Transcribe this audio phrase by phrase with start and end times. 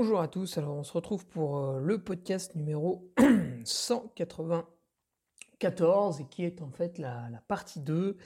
[0.00, 3.12] Bonjour à tous, alors on se retrouve pour euh, le podcast numéro
[3.64, 8.16] 194 et qui est en fait la, partie 2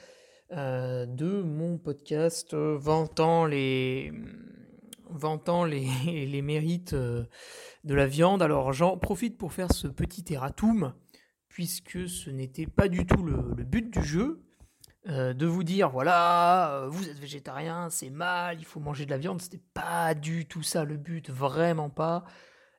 [0.51, 4.13] euh, de mon podcast euh, vantant les,
[5.09, 5.87] vantant les,
[6.27, 7.27] les mérites de
[7.83, 8.43] la viande.
[8.43, 10.93] Alors j'en profite pour faire ce petit erratum
[11.47, 14.43] puisque ce n'était pas du tout le but du jeu.
[15.09, 19.11] Euh, de vous dire voilà, euh, vous êtes végétarien, c'est mal, il faut manger de
[19.11, 22.23] la viande, c'était pas du tout ça le but, vraiment pas.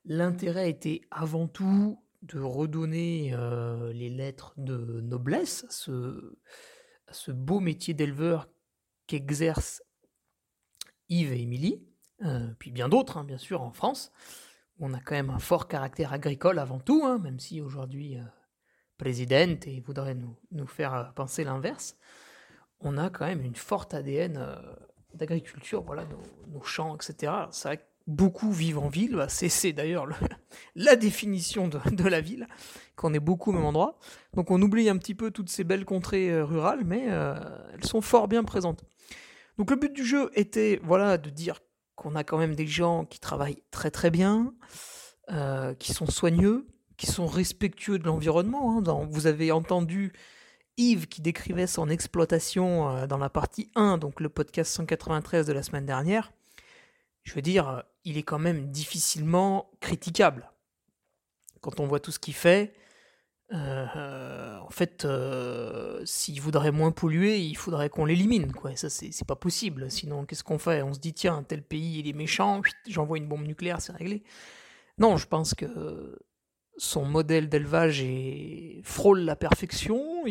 [0.07, 7.93] L'intérêt était avant tout de redonner euh, les lettres de noblesse à ce, beau métier
[7.93, 8.49] d'éleveur
[9.07, 9.83] qu'exercent
[11.11, 11.87] Yves et Émilie,
[12.59, 14.11] puis bien d'autres, hein, bien sûr, en France.
[14.79, 18.17] On a quand même un fort caractère agricole avant tout, hein, même si aujourd'hui
[18.97, 21.97] présidente et voudrait nous, nous faire euh, penser l'inverse,
[22.81, 24.57] on a quand même une forte ADN euh,
[25.15, 26.05] d'agriculture, voilà,
[26.53, 27.33] nos, champs, etc.
[27.51, 30.07] C'est beaucoup vivent en ville, bah, c'est d'ailleurs
[30.75, 32.47] la définition de, la ville,
[32.97, 33.99] qu'on est beaucoup au même endroit.
[34.35, 38.01] Donc on oublie un petit peu toutes ces belles contrées euh, rurales, mais elles sont
[38.01, 38.85] fort bien présentes.
[39.57, 41.61] Donc le but du jeu était voilà, de dire
[41.95, 44.53] qu'on a quand même des gens qui travaillent très très bien,
[45.79, 46.67] qui sont soigneux,
[46.97, 48.79] qui sont respectueux de l'environnement.
[48.79, 49.07] Hein.
[49.11, 50.13] Vous avez entendu
[50.77, 55.53] Yves qui décrivait son exploitation euh, dans la partie 1, donc le podcast 193 de
[55.53, 56.33] la semaine dernière.
[57.23, 60.51] Je veux dire, euh, il est quand même difficilement critiquable.
[61.61, 62.75] Quand on voit tout ce qu'il fait,
[63.53, 65.07] euh, en fait,
[66.05, 68.53] s'il voudrait moins polluer, il faudrait qu'on l'élimine.
[68.75, 69.91] Ça, c'est pas possible.
[69.91, 70.83] Sinon, qu'est-ce qu'on fait?
[70.83, 74.25] On se dit, tiens, tel pays, il est méchant, j'envoie une bombe nucléaire, c'est réglé.
[74.99, 76.19] Non, je pense que
[76.77, 78.05] son modèle d'élevage
[78.83, 80.25] frôle la perfection,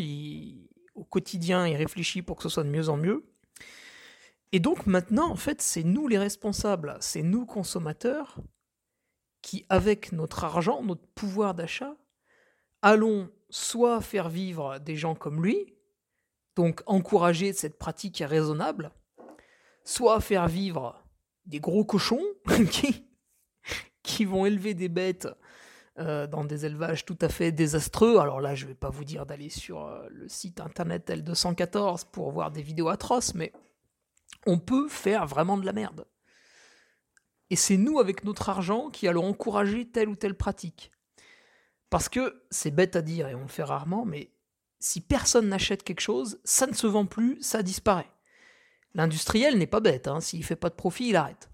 [0.95, 3.25] au quotidien il réfléchit pour que ce soit de mieux en mieux.
[4.51, 8.37] Et donc maintenant, en fait, c'est nous les responsables, c'est nous consommateurs
[9.41, 11.95] qui, avec notre argent, notre pouvoir d'achat,
[12.81, 15.73] allons soit faire vivre des gens comme lui,
[16.55, 18.91] donc encourager cette pratique raisonnable,
[19.83, 21.03] soit faire vivre
[21.45, 22.23] des gros cochons
[22.71, 23.07] qui,
[24.03, 25.27] qui vont élever des bêtes
[25.99, 28.17] euh, dans des élevages tout à fait désastreux.
[28.17, 32.05] Alors là, je ne vais pas vous dire d'aller sur euh, le site internet L214
[32.11, 33.53] pour voir des vidéos atroces, mais
[34.47, 36.05] on peut faire vraiment de la merde.
[37.51, 40.89] Et c'est nous, avec notre argent, qui allons encourager telle ou telle pratique.
[41.91, 44.31] Parce que c'est bête à dire et on le fait rarement, mais
[44.79, 48.09] si personne n'achète quelque chose, ça ne se vend plus, ça disparaît.
[48.95, 51.51] L'industriel n'est pas bête, hein, s'il ne fait pas de profit, il arrête.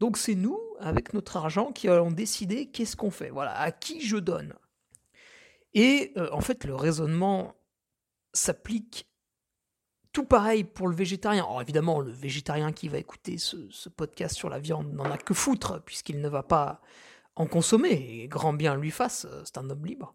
[0.00, 3.30] Donc c'est nous, avec notre argent, qui allons décider qu'est-ce qu'on fait.
[3.30, 4.54] Voilà, à qui je donne.
[5.74, 7.54] Et euh, en fait, le raisonnement
[8.32, 9.06] s'applique
[10.12, 11.44] tout pareil pour le végétarien.
[11.44, 15.34] Alors évidemment, le végétarien qui va écouter ce, podcast sur la viande n'en a que
[15.34, 16.80] foutre, puisqu'il ne va pas
[17.36, 20.14] en consommer, et grand bien lui fasse, c'est un homme libre.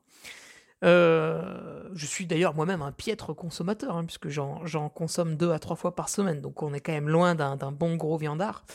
[0.83, 5.77] Euh, je suis d'ailleurs moi-même un piètre consommateur, hein, puisque j'en consomme deux à trois
[5.77, 8.65] fois par semaine, donc on est quand même loin d'un bon gros viandard.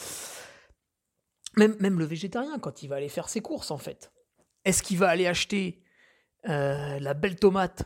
[1.56, 4.12] Même, le végétarien, quand il va aller faire ses courses, en fait,
[4.64, 5.82] est-ce qu'il va aller acheter
[6.48, 7.84] euh, la belle tomate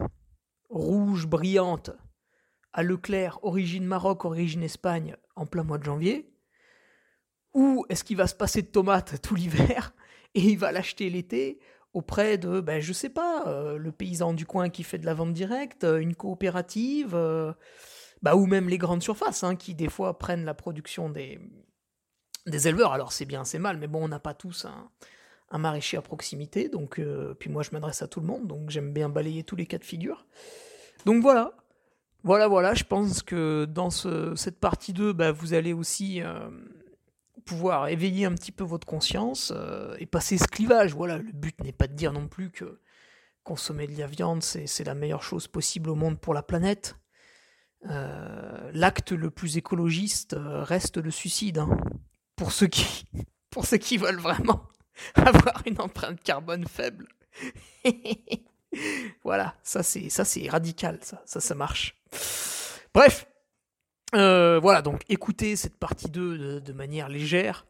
[0.68, 1.90] rouge, brillante,
[2.72, 6.30] à Leclerc, origine Maroc, origine Espagne, en plein mois de janvier?
[7.54, 9.94] Ou est-ce qu'il va se passer de tomates tout l'hiver
[10.34, 11.60] et il va l'acheter l'été
[11.92, 15.14] auprès de, ben, je sais pas, euh, le paysan du coin qui fait de la
[15.14, 17.16] vente directe, euh, une coopérative,
[18.20, 21.38] bah, ou même les grandes surfaces, hein, qui des fois prennent la production des,
[22.46, 22.92] des éleveurs.
[22.92, 26.68] Alors c'est bien, c'est mal, mais bon, on n'a pas tous un, maraîcher à proximité,
[26.68, 27.00] donc
[27.38, 29.78] puis moi je m'adresse à tout le monde, donc j'aime bien balayer tous les cas
[29.78, 30.26] de figure.
[31.06, 31.52] Donc voilà,
[32.24, 36.22] voilà, voilà, je pense que dans ce, cette partie 2, bah, vous allez aussi
[37.44, 40.94] pouvoir éveiller un petit peu votre conscience euh, et passer ce clivage.
[40.94, 42.80] Voilà, le but n'est pas de dire non plus que
[43.42, 46.96] consommer de la viande, c'est la meilleure chose possible au monde pour la planète.
[47.90, 51.58] Euh, l'acte le plus écologiste euh, reste le suicide.
[51.58, 51.68] Hein.
[52.36, 53.06] Pour, ceux qui,
[53.50, 54.68] pour veulent vraiment
[55.14, 57.08] avoir une empreinte carbone faible.
[59.24, 61.96] voilà, ça c'est radical, ça, ça marche.
[62.92, 63.26] Bref,
[64.14, 67.66] euh, voilà, donc écoutez cette partie 2 de, manière légère.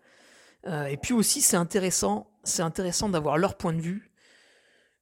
[0.67, 4.11] Euh, et puis aussi, c'est intéressant, c'est intéressant d'avoir leur point de vue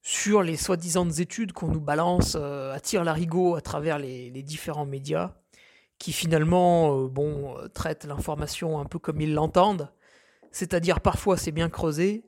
[0.01, 4.85] sur les soi-disant études qu'on nous balance euh, à tir larigot à travers les, différents
[4.85, 5.35] médias,
[6.03, 9.89] qui finalement, bon, traitent l'information un peu comme ils l'entendent.
[10.51, 12.25] C'est-à-dire parfois c'est bien creusé,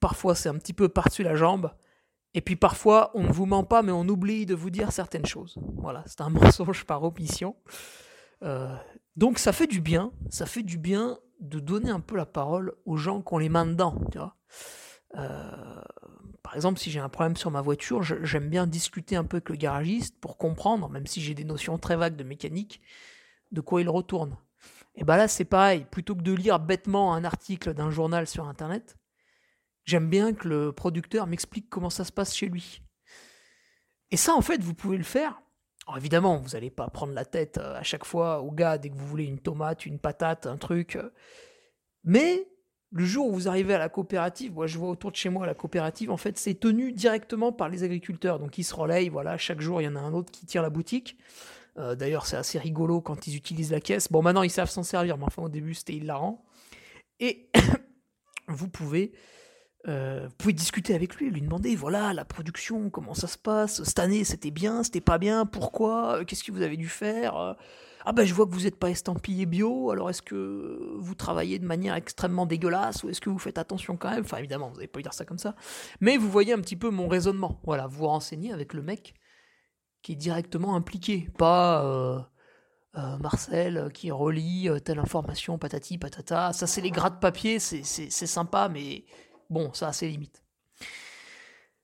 [0.00, 1.70] parfois c'est un petit peu par-dessus la jambe,
[2.34, 5.24] et puis parfois, on ne vous ment pas, mais on oublie de vous dire certaines
[5.24, 5.56] choses.
[5.76, 7.56] Voilà, c'est un mensonge par omission.
[8.42, 8.74] Euh,
[9.16, 12.74] donc ça fait du bien, ça fait du bien de donner un peu la parole
[12.84, 14.02] aux gens qui ont les mains dedans.
[15.16, 15.82] Euh,
[16.44, 19.48] par exemple, si j'ai un problème sur ma voiture, j'aime bien discuter un peu avec
[19.48, 22.80] le garagiste pour comprendre, même si j'ai des notions très vagues de mécanique,
[23.50, 24.36] de quoi il retourne.
[24.94, 28.46] Et bien là, c'est pareil, plutôt que de lire bêtement un article d'un journal sur
[28.46, 28.96] Internet,
[29.84, 32.80] J'aime bien que le producteur m'explique comment ça se passe chez lui.
[34.10, 35.40] Et ça, en fait, vous pouvez le faire.
[35.86, 38.88] Alors évidemment, vous n'allez pas prendre la tête euh, à chaque fois au gars dès
[38.88, 40.96] que vous voulez une tomate, une patate, un truc.
[40.96, 41.12] Euh.
[42.04, 42.48] Mais
[42.94, 45.46] le jour où vous arrivez à la coopérative, moi je vois autour de chez moi
[45.46, 48.38] la coopérative, en fait, c'est tenu directement par les agriculteurs.
[48.38, 50.62] Donc ils se relayent, voilà, chaque jour il y en a un autre qui tire
[50.62, 51.18] la boutique.
[51.76, 54.12] Euh, d'ailleurs, c'est assez rigolo quand ils utilisent la caisse.
[54.12, 56.44] Bon, maintenant ils savent s'en servir, mais enfin au début c'était hilarant.
[57.18, 57.50] Et
[58.48, 59.12] vous pouvez
[59.88, 63.82] euh, vous pouvez discuter avec lui, lui demander, voilà, la production, comment ça se passe,
[63.82, 67.56] cette année c'était bien, c'était pas bien, pourquoi, qu'est-ce que vous avez dû faire?
[68.04, 71.58] Ah ben je vois que vous n'êtes pas estampillé bio, alors est-ce que vous travaillez
[71.58, 74.24] de manière extrêmement dégueulasse ou est-ce que vous faites attention quand même?
[74.24, 75.54] Enfin évidemment, vous n'allez pas dire ça comme ça,
[76.00, 77.60] mais vous voyez un petit peu mon raisonnement.
[77.64, 79.14] Voilà, vous renseignez avec le mec
[80.02, 82.30] qui est directement impliqué, pas...
[83.20, 86.52] Marcel qui relie telle information, patati patata.
[86.52, 89.04] Ça, c'est les gras de papier, c'est sympa, mais
[89.50, 90.42] Bon, ça a ses limites.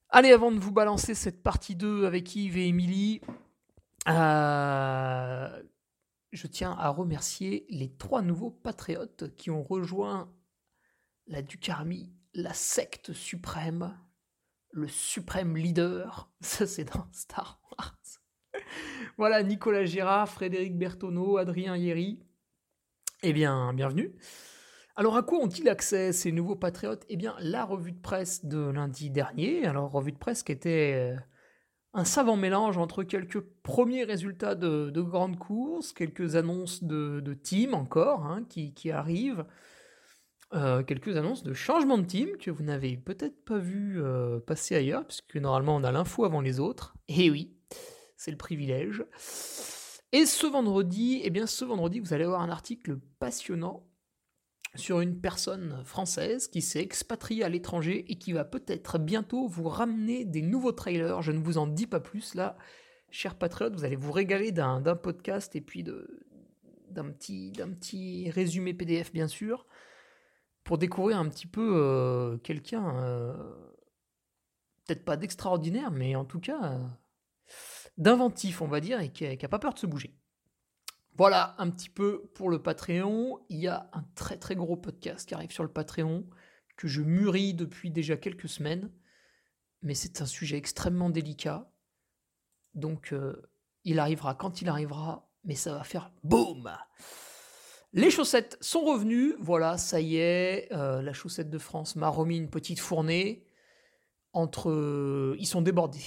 [0.09, 3.21] Allez, avant de vous balancer cette partie 2 avec Yves et Émilie,
[4.09, 5.63] euh,
[6.33, 10.33] je tiens à remercier les trois nouveaux patriotes qui ont rejoint
[11.27, 13.97] la Ducarmi, la secte suprême,
[14.73, 16.31] le suprême leader.
[16.41, 17.99] Ça, c'est dans Star Wars.
[19.17, 22.21] voilà, Nicolas Girard, Frédéric Bertoneau, Adrien Yeri.
[23.23, 24.15] Eh bien, bienvenue.
[24.97, 27.05] Alors à quoi ont-ils accès ces nouveaux patriotes?
[27.09, 31.15] Eh bien la revue de presse de lundi dernier, alors revue de presse qui était
[31.17, 31.21] euh,
[31.93, 38.25] un savant mélange entre quelques premiers résultats de, grandes courses, quelques annonces de, team encore
[38.27, 39.45] hein, qui, arrivent,
[40.55, 44.77] euh, quelques annonces de changement de team que vous n'avez peut-être pas vu euh, passer
[44.77, 46.95] ailleurs, puisque normalement on a l'info avant les autres.
[47.09, 47.57] Et eh oui,
[48.17, 49.05] c'est le privilège.
[50.13, 53.90] Et ce vendredi, eh bien ce vendredi, vous allez avoir un article passionnant
[54.77, 59.69] sur une personne française qui s'est expatriée à l'étranger et qui va peut-être bientôt vous
[59.69, 61.23] ramener des nouveaux trailers.
[61.23, 62.57] Je ne vous en dis pas plus là,
[63.11, 69.13] chers patriotes, vous allez vous régaler d'un podcast et puis d'un petit, petit résumé PDF
[69.13, 69.67] bien sûr,
[70.63, 73.35] pour découvrir un petit peu euh, quelqu'un, euh,
[74.87, 76.87] peut-être pas d'extraordinaire, mais en tout cas euh,
[77.99, 80.20] d'inventif on va dire, et qui n'a pas peur de se bouger.
[81.21, 83.45] Voilà un petit peu pour le Patreon.
[83.51, 86.27] Il y a un très très gros podcast qui arrive sur le Patreon
[86.79, 88.91] que je mûris depuis déjà quelques semaines.
[89.83, 91.71] Mais c'est un sujet extrêmement délicat.
[92.73, 93.37] Donc euh,
[93.85, 96.73] il arrivera quand il arrivera, mais ça va faire boum
[97.93, 99.35] Les chaussettes sont revenues.
[99.41, 100.73] Voilà, ça y est.
[100.73, 103.47] Euh, la chaussette de France m'a remis une petite fournée.
[104.33, 105.37] Entre.
[105.39, 106.01] ils sont débordés.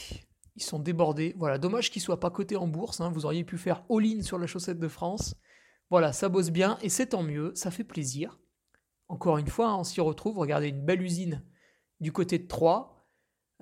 [0.56, 1.34] Ils sont débordés.
[1.38, 3.02] Voilà, dommage qu'ils soient pas cotés en bourse.
[3.02, 3.10] Hein.
[3.10, 5.36] Vous auriez pu faire all-in sur la chaussette de France.
[5.90, 7.52] Voilà, ça bosse bien et c'est tant mieux.
[7.56, 8.40] Ça fait plaisir.
[9.08, 10.38] Encore une fois, on s'y retrouve.
[10.38, 11.44] Regardez une belle usine
[12.00, 13.08] du côté de Troyes,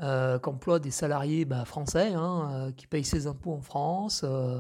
[0.02, 4.24] euh, qu'emploie des salariés bah, français hein, euh, qui payent ses impôts en France.
[4.24, 4.60] Euh,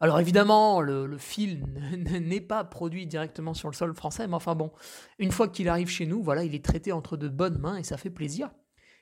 [0.00, 4.72] Alors évidemment, le, film n'est pas produit directement sur le sol français, mais enfin bon,
[5.18, 7.84] une fois qu'il arrive chez nous, voilà, il est traité entre de bonnes mains et
[7.84, 8.50] ça fait plaisir.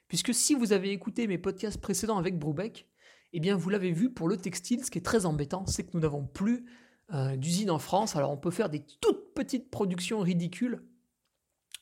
[0.08, 2.88] Puisque si vous avez écouté mes podcasts précédents avec Brubeck,
[3.32, 5.90] eh bien vous l'avez vu pour le textile, ce qui est très embêtant, c'est que
[5.94, 6.66] nous n'avons plus
[7.12, 8.16] euh, d'usine en France.
[8.16, 10.82] Alors on peut faire des toutes petites productions ridicules,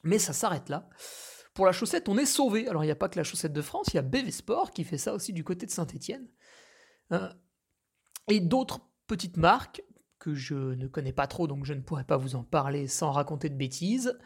[0.02, 0.88] mais ça s'arrête là.
[1.54, 2.68] Pour la chaussette, on est sauvé.
[2.68, 4.30] Alors il n'y a pas que la chaussette de France, il y a BV
[4.74, 6.26] qui fait ça aussi du côté de Saint-Étienne.
[7.12, 7.28] Euh,
[8.28, 9.82] et d'autres petite marque
[10.18, 13.10] que je ne connais pas trop, donc je ne pourrais pas vous en parler sans
[13.10, 14.18] raconter de bêtises.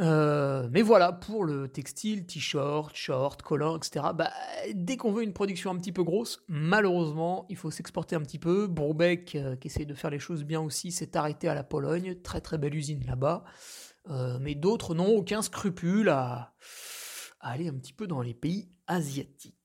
[0.00, 4.30] Euh, mais voilà, pour le textile, t-shirt, short, collant, etc., bah,
[4.72, 8.38] dès qu'on veut une production un petit peu grosse, malheureusement, il faut s'exporter un petit
[8.38, 8.66] peu.
[8.66, 12.16] Bourbeck, euh, qui essaie de faire les choses bien aussi, s'est arrêté à la Pologne,
[12.22, 13.44] très très belle usine là-bas.
[14.10, 16.54] Euh, mais d'autres n'ont aucun scrupule à
[17.40, 19.63] aller un petit peu dans les pays asiatiques.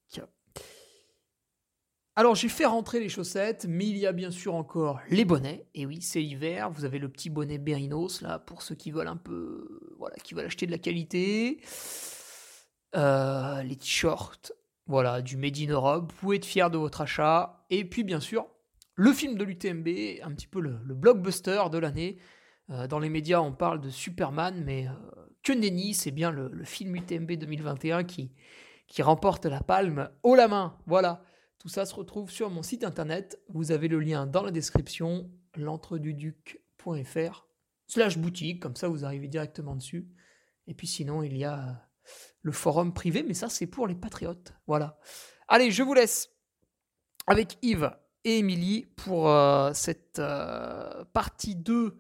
[2.15, 5.65] Alors j'ai fait rentrer les chaussettes, mais il y a bien sûr encore les bonnets.
[5.73, 9.07] Et oui, c'est l'hiver, vous avez le petit bonnet Berinos là pour ceux qui veulent
[9.07, 11.61] un peu, voilà, qui veulent acheter de la qualité.
[12.95, 14.51] Euh, les t-shirts,
[14.87, 16.11] voilà, du Made in Europe.
[16.11, 17.63] Vous pouvez être fier de votre achat.
[17.69, 18.47] Et puis bien sûr,
[18.95, 19.87] le film de l'UTMB,
[20.23, 22.17] un petit peu le, blockbuster de l'année.
[22.69, 24.91] Euh, dans les médias, on parle de Superman, mais euh,
[25.41, 28.31] que nenni, c'est bien le, film UTMB 2021 qui,
[28.87, 30.75] qui remporte la palme haut la main.
[30.85, 31.23] Voilà.
[31.59, 33.39] Tout ça se retrouve sur mon site internet.
[33.49, 37.47] Vous avez le lien dans la description, l'entreduduc.fr
[37.85, 40.07] slash boutique, comme ça vous arrivez directement dessus.
[40.67, 41.89] Et puis sinon, il y a
[42.41, 44.53] le forum privé, mais ça c'est pour les patriotes.
[44.67, 44.99] Voilà.
[45.49, 46.29] Allez, je vous laisse
[47.27, 47.91] avec Yves
[48.23, 51.97] et Émilie pour euh, cette euh, partie 2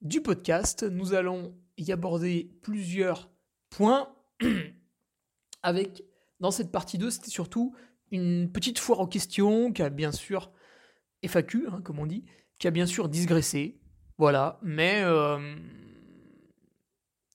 [0.00, 0.82] du podcast.
[0.82, 3.30] Nous allons y aborder plusieurs
[3.68, 4.14] points
[5.62, 6.04] avec
[6.40, 7.74] dans cette partie 2, c'était surtout
[8.10, 10.52] une petite foire aux questions qui a bien sûr
[11.26, 12.24] FAQ, hein, comme on dit,
[12.58, 13.80] qui a bien sûr digressé.
[14.18, 15.56] Voilà, mais euh,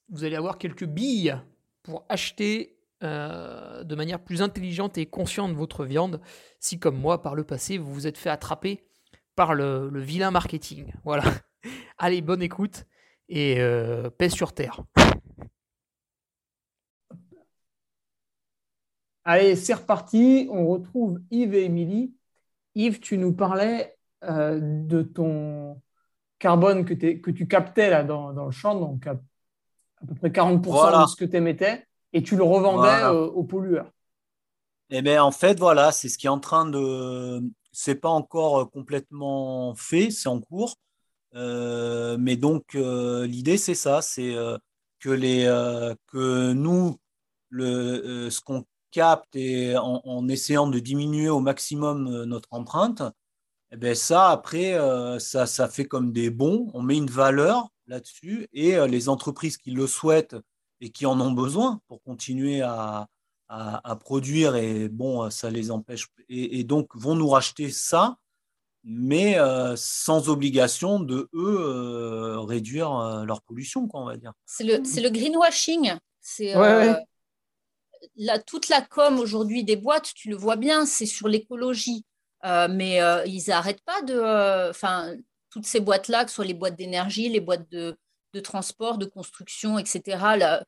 [0.09, 1.37] vous allez avoir quelques billes
[1.83, 6.21] pour acheter euh, de manière plus intelligente et consciente votre viande,
[6.59, 8.83] si comme moi, par le passé, vous vous êtes fait attraper
[9.35, 10.93] par le, vilain marketing.
[11.05, 11.23] Voilà.
[11.97, 12.85] Allez, bonne écoute
[13.29, 14.81] et euh, paix sur terre.
[19.31, 20.49] Allez, c'est reparti.
[20.51, 22.15] On retrouve Yves et Émilie.
[22.73, 25.79] Yves, tu nous parlais euh, de ton
[26.39, 29.19] carbone que, que tu captais là, dans, le champ, donc à,
[30.07, 33.91] peu près 40% de ce que tu émettais, et tu le revendais euh, aux pollueurs.
[34.89, 37.39] Eh bien, en fait, voilà, c'est ce qui est en train de.
[37.71, 40.75] C'est pas encore complètement fait, c'est en cours.
[41.35, 44.35] Euh, mais donc, l'idée, c'est ça c'est
[44.99, 45.43] que, les,
[46.07, 46.97] que nous,
[47.51, 53.03] le, ce qu'on capte et en, essayant de diminuer au maximum euh, notre empreinte,
[53.71, 56.69] eh bien ça, après, euh, ça, ça fait comme des bons.
[56.73, 60.35] On met une valeur là-dessus et euh, les entreprises qui le souhaitent
[60.81, 63.07] et qui en ont besoin pour continuer à,
[63.49, 68.15] à, produire, et bon, ça les empêche, et, donc vont nous racheter ça,
[68.85, 69.37] mais
[69.75, 74.31] sans obligation de eux réduire leur pollution, quoi, on va dire.
[74.45, 75.95] C'est le, le greenwashing.
[76.21, 76.53] C'est
[78.45, 82.05] toute la com aujourd'hui des boîtes, tu le vois bien, c'est sur l'écologie.
[82.45, 84.13] Euh, mais euh, ils n'arrêtent pas de.
[84.13, 85.15] Euh, enfin,
[85.49, 87.97] toutes ces boîtes-là, que ce soit les boîtes d'énergie, les boîtes de,
[88.43, 90.01] transport, de construction, etc.,
[90.37, 90.63] là,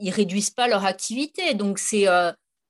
[0.00, 1.54] ils réduisent pas leur activité.
[1.54, 2.06] Donc, c'est,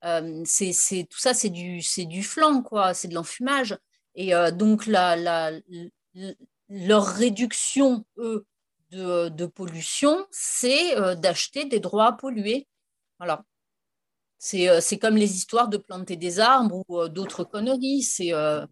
[0.03, 2.95] tout ça, c'est du, flanc, quoi.
[2.95, 3.77] C'est de l'enfumage.
[4.15, 5.53] Et donc, la, la,
[6.69, 8.47] leur réduction, eux,
[8.91, 12.67] de, de pollution, c'est d'acheter des droits à polluer.
[13.19, 13.45] Voilà.
[14.55, 18.03] Euh, c'est comme les histoires de planter des arbres ou euh, d'autres conneries.
[18.03, 18.67] C'est euh,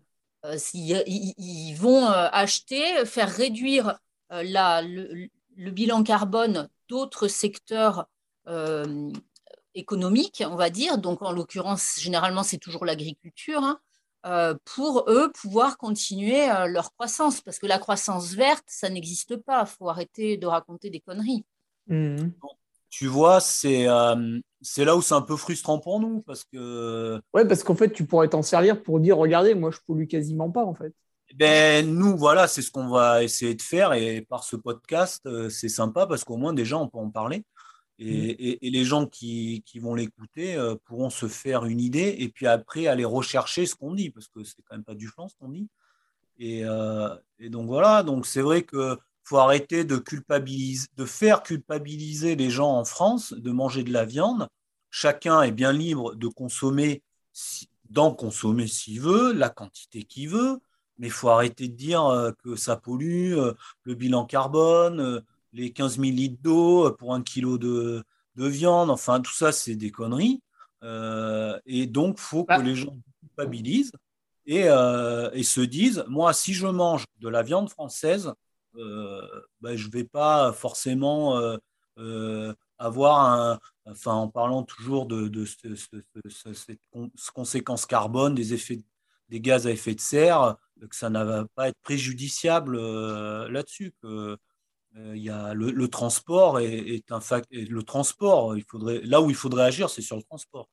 [0.72, 3.98] ils, vont acheter, faire réduire
[4.30, 5.28] la, le,
[5.70, 8.08] bilan carbone d'autres secteurs
[9.74, 10.98] économiques, on va dire.
[10.98, 13.62] Donc, en l'occurrence, généralement, c'est toujours l'agriculture.
[14.22, 17.40] Hein, pour eux pouvoir continuer leur croissance.
[17.40, 19.64] Parce que la croissance verte, ça n'existe pas.
[19.66, 21.44] Il faut arrêter de raconter des conneries.
[21.88, 22.28] Mmh
[22.90, 27.20] tu vois, euh, c'est là où c'est un peu frustrant pour nous parce que.
[27.32, 30.50] Ouais, parce qu'en fait, tu pourrais t'en servir pour dire regardez, moi, je pollue quasiment
[30.50, 30.92] pas en fait.
[31.34, 35.50] Ben, nous, voilà, c'est ce qu'on va essayer de faire et par ce podcast, euh,
[35.50, 37.44] c'est sympa parce qu'au moins, déjà, on peut en parler.
[38.00, 38.68] Et, mm.
[38.70, 43.04] les gens qui, vont l'écouter euh, pourront se faire une idée et puis après aller
[43.04, 45.68] rechercher ce qu'on dit parce que c'est quand même pas du flanc ce qu'on dit.
[46.40, 46.62] Et,
[47.40, 48.96] et, donc voilà, donc c'est vrai que
[49.28, 54.06] faut arrêter de, culpabiliser, de faire culpabiliser les gens en France de manger de la
[54.06, 54.48] viande.
[54.90, 57.02] Chacun est bien libre de consommer,
[57.90, 60.58] d'en consommer s'il veut, la quantité qu'il veut.
[60.96, 63.36] Mais il faut arrêter de dire que ça pollue,
[63.82, 68.02] le bilan carbone, les 15 000 litres d'eau pour un kilo de,
[68.34, 68.90] de, viande.
[68.90, 70.40] Enfin, tout ça, c'est des conneries.
[70.82, 72.62] et donc, il faut que bah.
[72.62, 73.92] les gens culpabilisent
[74.46, 78.32] et, et, se disent, moi, si je mange de la viande française,
[78.74, 81.40] bah, je ne vais pas forcément
[82.78, 86.80] avoir un, enfin, en parlant toujours de, de, cette
[87.34, 88.80] conséquence carbone, des effets
[89.28, 90.56] des gaz à effet de serre,
[90.88, 93.94] que ça ne va pas être préjudiciable euh, là-dessus.
[94.04, 94.36] Euh,
[94.94, 99.36] il y a le, transport est, un fact, le transport, il faudrait, là où il
[99.36, 100.68] faudrait agir, c'est sur le transport.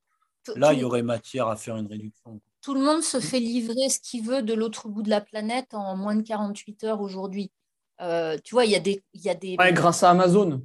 [0.56, 2.40] Là, il y aurait matière à faire une réduction.
[2.62, 5.74] Tout le monde se fait livrer ce qu'il veut de l'autre bout de la planète
[5.74, 7.52] en moins de 48 heures aujourd'hui.
[8.00, 9.02] Euh, tu vois, il y a des.
[9.14, 9.56] Y a des...
[9.72, 10.62] grâce à Amazon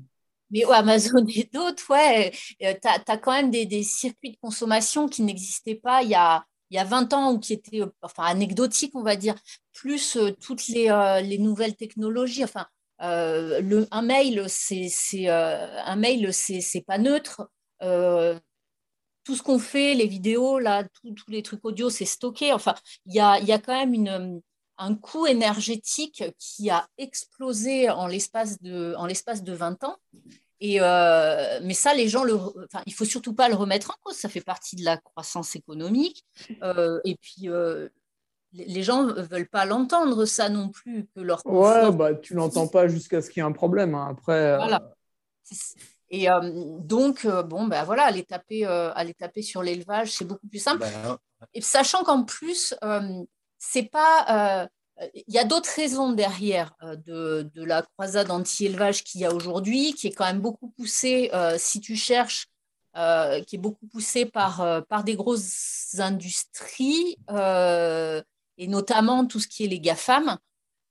[0.51, 2.31] mais Amazon et d'autres, ouais,
[2.63, 6.45] euh, tu as, quand même des, circuits de consommation qui n'existaient pas il y, a,
[6.69, 9.35] il y a 20 ans ou qui étaient euh, enfin, anecdotiques, on va dire,
[9.73, 10.89] plus euh, toutes les,
[11.23, 12.43] les, nouvelles technologies.
[12.43, 12.67] Enfin,
[12.99, 17.49] le, un mail, c'est un mail, c'est pas neutre.
[19.23, 22.51] tout ce qu'on fait, les vidéos, là, tous les trucs audio, c'est stocké.
[22.53, 24.41] Enfin, il y a, y a quand même une,
[24.81, 29.97] un coût énergétique qui a explosé en l'espace de, en l'espace de 20 ans.
[30.59, 33.95] Et euh, mais ça, les gens, le, enfin, il faut surtout pas le remettre en
[34.03, 34.15] cause.
[34.15, 36.25] Ça fait partie de la croissance économique.
[36.63, 37.89] Euh, et puis, euh,
[38.53, 41.07] les gens ne veulent pas l'entendre, ça non plus.
[41.15, 43.95] Que leur ouais, bah, tu l'entends pas jusqu'à ce qu'il y ait un problème.
[43.95, 44.09] Hein.
[44.11, 44.57] Après.
[44.57, 44.81] Voilà.
[46.09, 46.27] Et
[46.79, 50.79] donc, bon, ben voilà, aller taper, aller taper sur l'élevage, c'est beaucoup plus simple.
[50.79, 51.17] Ben,
[51.53, 52.75] et sachant qu'en plus,
[53.61, 54.65] c'est pas.
[55.01, 56.95] Euh, il y a d'autres raisons derrière euh,
[57.45, 61.55] de, la croisade anti-élevage qu'il y a aujourd'hui, qui est quand même beaucoup poussée, euh,
[61.57, 62.47] si tu cherches,
[62.93, 69.67] qui est beaucoup poussée par, par des grosses industries, et notamment tout ce qui est
[69.67, 70.37] les GAFAM.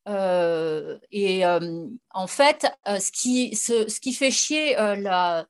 [0.06, 5.46] et en fait, ce, qui, ce, qui fait chier la,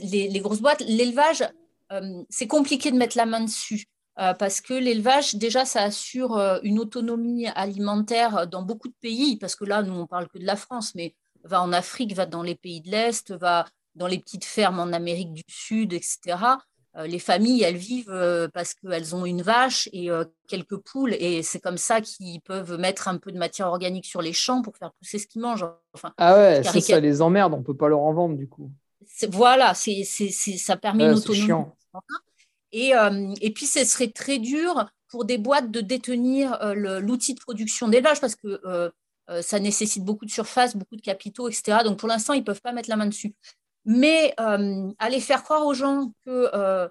[0.00, 1.44] les, les, grosses boîtes, l'élevage,
[2.30, 3.84] c'est compliqué de mettre la main dessus.
[4.20, 9.36] Euh, parce que l'élevage, déjà, ça assure euh, une autonomie alimentaire dans beaucoup de pays,
[9.36, 12.26] parce que là, nous, on parle que de la France, mais va en Afrique, va
[12.26, 16.38] dans les pays de l'Est, va dans les petites fermes en Amérique du Sud, etc.
[16.96, 20.08] Euh, les familles, elles vivent parce qu'elles ont une vache et
[20.48, 24.22] quelques poules, et c'est comme ça qu'ils peuvent mettre un peu de matière organique sur
[24.22, 25.66] les champs pour faire pousser ce qu'ils mangent.
[25.92, 28.48] Enfin, ah ouais, ça, ça les emmerde, on ne peut pas leur en vendre du
[28.48, 28.70] coup.
[29.28, 31.64] Voilà, c'est, ça permet une autonomie.
[32.74, 37.40] Euh, et, puis, ce serait très dur pour des boîtes de détenir euh, l'outil de
[37.40, 38.90] production d'élevage parce que euh,
[39.42, 41.78] ça nécessite beaucoup de surface, beaucoup de capitaux, etc.
[41.84, 43.34] Donc, pour l'instant, ils ne peuvent pas mettre la main dessus.
[43.86, 44.34] Mais
[44.98, 46.90] aller faire croire aux gens que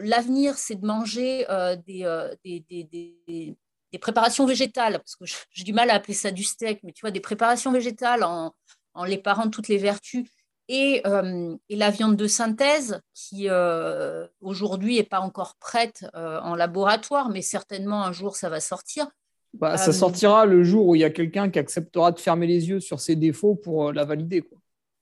[0.00, 1.46] l'avenir, c'est de manger
[1.86, 3.56] des,
[4.00, 7.10] préparations végétales, parce que j'ai du mal à appeler ça du steak, mais tu vois,
[7.10, 8.52] des préparations végétales en,
[8.94, 10.26] en les parant toutes les vertus,
[10.70, 16.54] euh, et, la viande de synthèse, qui euh, aujourd'hui n'est pas encore prête euh, en
[16.54, 19.06] laboratoire, mais certainement un jour ça va sortir.
[19.54, 22.68] Bah, ça sortira le jour où il y a quelqu'un qui acceptera de fermer les
[22.68, 24.42] yeux sur ses défauts pour la valider.
[24.42, 24.58] Quoi.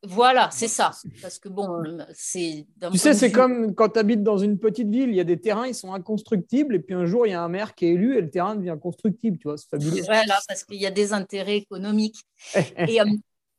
[0.06, 0.92] Voilà, c'est ça.
[1.22, 2.66] Parce que bon, c'est.
[2.92, 5.40] Tu sais, c'est comme quand tu habites dans une petite ville, il y a des
[5.40, 7.94] terrains, ils sont inconstructibles, et puis un jour, il y a un maire qui est
[7.94, 9.38] élu et le terrain devient constructible.
[9.38, 10.02] Tu vois, c'est fabuleux.
[10.04, 12.22] Voilà, parce qu'il y a des intérêts économiques.
[12.78, 13.00] et,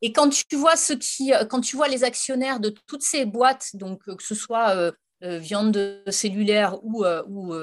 [0.02, 3.26] et quand tu vois ce qui, euh, quand tu vois les actionnaires de toutes ces
[3.26, 7.54] boîtes, donc euh, que ce soit euh, viande cellulaire ou, ou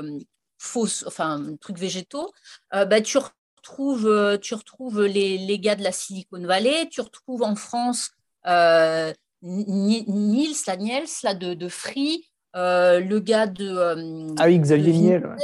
[0.59, 2.33] fausse, enfin trucs végétaux,
[2.73, 7.55] bah, tu retrouves, tu retrouves les, les, gars de la Silicon Valley, tu retrouves en
[7.55, 8.11] France
[8.45, 9.15] Niels,
[10.67, 14.35] la Niels, là, de, de Free, le gars de.
[14.41, 15.37] ah oui, Xavier Niel.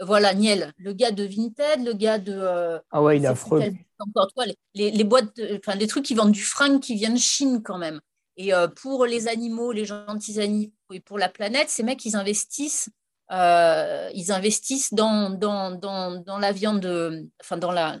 [0.00, 2.80] voilà, Niel, le gars de Vinted, le gars de.
[2.90, 3.62] ah ouais, il est affreux
[4.00, 7.18] encore toi, les, les, boîtes, enfin, des trucs qui vendent du fringue qui viennent de
[7.18, 8.00] Chine quand même.
[8.38, 12.14] Et euh, pour les animaux, les gentils animaux et pour la planète, ces mecs, ils
[12.14, 12.88] investissent,
[13.32, 18.00] euh, ils investissent dans, dans, dans, dans, la viande, enfin dans la.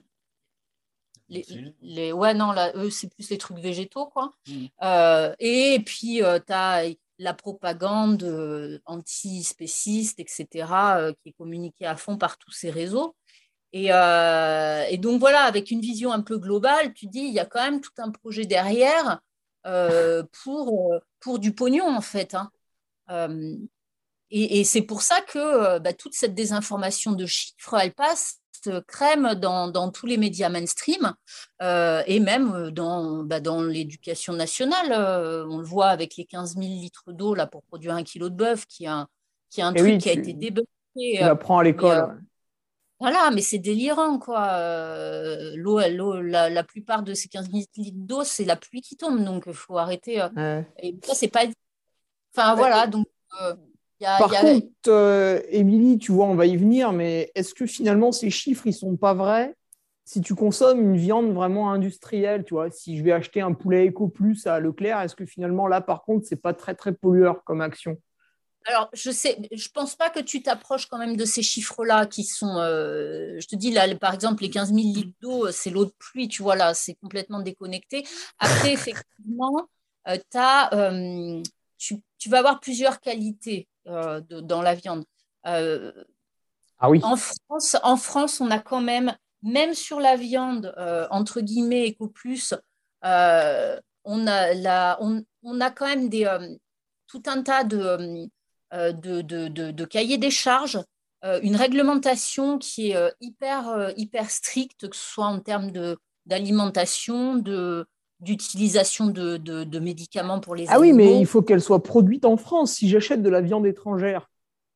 [1.28, 1.44] Les,
[1.82, 4.32] les ouais, non, là, eux, c'est plus les trucs végétaux, quoi.
[4.46, 4.66] Mmh.
[4.82, 6.84] Euh, et puis, tu as
[7.18, 10.46] la propagande anti-spéciste, etc.,
[11.20, 13.16] qui est communiquée à fond par tous ces réseaux.
[13.74, 17.44] Euh, et, donc voilà, avec une vision un peu globale, tu dis, il y a
[17.44, 19.20] quand même tout un projet derrière
[19.66, 22.34] euh, pour, euh, pour du pognon, en fait.
[22.34, 22.50] Hein.
[24.30, 28.40] et, c'est pour ça que bah, toute cette désinformation de chiffres, elle passe
[28.88, 31.14] crème dans, dans tous les médias mainstream
[31.60, 35.46] et même dans, bah, dans l'éducation nationale.
[35.48, 38.34] on le voit avec les 15 000 litres d'eau là, pour produire un kilo de
[38.34, 39.08] bœuf, qui est un,
[39.48, 40.68] qui est un truc qui a été débloqué.
[40.96, 42.18] Tu l'apprends à l'école.
[43.00, 44.58] Voilà, mais c'est délirant, quoi.
[45.54, 49.22] l'eau, l'eau la, la, plupart de ces 15 litres d'eau, c'est la pluie qui tombe,
[49.22, 50.26] donc il faut arrêter.
[50.82, 51.44] Et ça, c'est pas.
[52.34, 53.06] Enfin, voilà, donc.
[54.00, 58.66] Par contre, Émilie, tu vois, on va y venir, mais est-ce que finalement ces chiffres,
[58.66, 59.54] ils sont pas vrais?
[60.04, 63.88] Si tu consommes une viande vraiment industrielle, tu vois, si je vais acheter un poulet
[63.88, 67.44] Eco Plus à Leclerc, est-ce que finalement là, par contre, c'est pas très très pollueur
[67.44, 67.98] comme action?
[68.68, 72.24] Alors, je sais, je pense pas que tu t'approches quand même de ces chiffres-là qui
[72.24, 75.86] sont, euh, je te dis là, par exemple, les 15 000 litres d'eau, c'est l'eau
[75.86, 78.06] de pluie, tu vois là, c'est complètement déconnecté.
[78.38, 79.68] Après, effectivement,
[80.08, 81.42] euh, as, euh,
[81.78, 85.04] tu, tu, vas avoir plusieurs qualités dans la viande.
[85.44, 87.00] ah oui.
[87.02, 91.90] En France, en France, on a quand même même sur la viande, euh, entre guillemets,
[91.90, 92.54] Eco Plus,
[93.04, 96.56] euh, on, a la, on, on, a quand même des, euh,
[97.06, 98.28] tout un tas de,
[98.72, 100.78] de, de, de, cahiers des charges,
[101.42, 105.70] une réglementation qui est hyper, hyper stricte, que ce soit en termes
[106.26, 107.86] d'alimentation, de,
[108.20, 112.36] d'utilisation de, de, médicaments pour les ah oui, mais il faut qu'elle soit produite en
[112.36, 114.28] France si j'achète de la viande étrangère.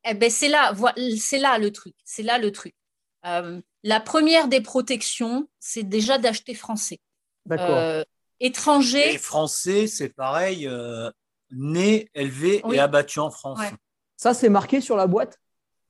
[0.04, 0.74] Eh ben c'est là,
[1.16, 1.94] c'est là le truc.
[2.04, 2.74] C'est là le truc.
[3.22, 7.00] La première des protections, c'est déjà d'acheter français.
[7.46, 7.76] D'accord.
[7.76, 8.02] Euh,
[8.38, 9.14] étranger.
[9.14, 11.10] Et français, c'est pareil, euh,
[11.52, 13.60] né, élevé et abattu en France.
[14.16, 15.38] Ça, c'est marqué sur la boîte?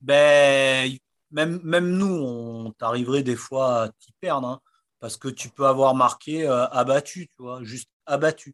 [0.01, 0.91] Ben,
[1.31, 4.59] même, même nous, on t'arriverait des fois à t'y perdre, hein,
[4.99, 8.53] parce que tu peux avoir marqué euh, abattu, tu vois, juste abattu.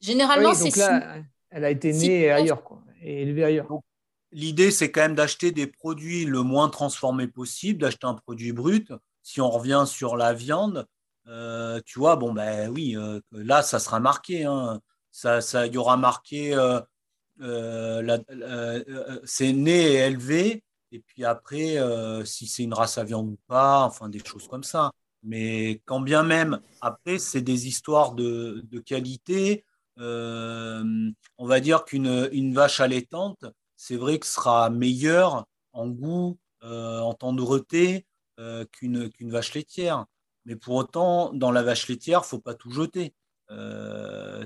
[0.00, 1.16] Généralement, c'est là,
[1.50, 3.68] elle a été née ailleurs, quoi, et élevée ailleurs.
[4.32, 8.92] L'idée, c'est quand même d'acheter des produits le moins transformés possible, d'acheter un produit brut.
[9.22, 10.86] Si on revient sur la viande,
[11.28, 14.44] euh, tu vois, bon, ben oui, euh, là, ça sera marqué.
[14.44, 14.80] Hein.
[15.12, 16.54] Ça, ça, y aura marqué
[17.40, 18.00] euh,
[19.24, 20.64] c'est né et élevé.
[20.90, 21.78] Et puis après,
[22.24, 24.90] si c'est une race à viande ou pas, enfin des choses comme ça.
[25.22, 29.64] Mais quand bien même, après, c'est des histoires de, de qualité.
[29.96, 33.44] on va dire qu'une une vache allaitante,
[33.76, 38.06] c'est vrai que sera meilleur en goût, euh, en tendreté
[38.38, 40.06] euh, qu'une vache laitière.
[40.44, 43.14] Mais pour autant, dans la vache laitière, faut pas tout jeter.
[43.52, 44.44] Euh,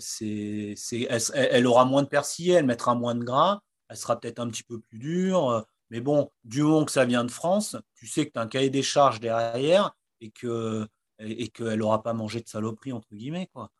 [1.34, 4.64] elle, aura moins de persillé, elle mettra moins de gras, elle sera peut-être un petit
[4.64, 5.64] peu plus dure.
[5.90, 8.48] Mais bon, du moment que ça vient de France, tu sais que tu as un
[8.48, 10.88] cahier des charges derrière et qu'elle
[11.20, 13.48] et, n'aura pas mangé de saloperie, entre guillemets.
[13.52, 13.70] Quoi.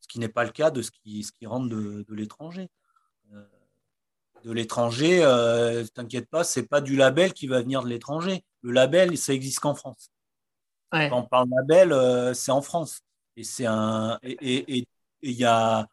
[0.00, 2.70] Ce qui n'est pas le cas de ce qui, ce qui rentre de, l'étranger
[4.44, 8.44] de l'étranger, euh, t'inquiète pas, c'est pas du label qui va venir de l'étranger.
[8.62, 10.10] Le label, ça existe qu'en France.
[10.90, 13.02] Quand on parle label, euh, c'est en France.
[13.36, 14.86] Et c'est un et
[15.22, 15.86] il y a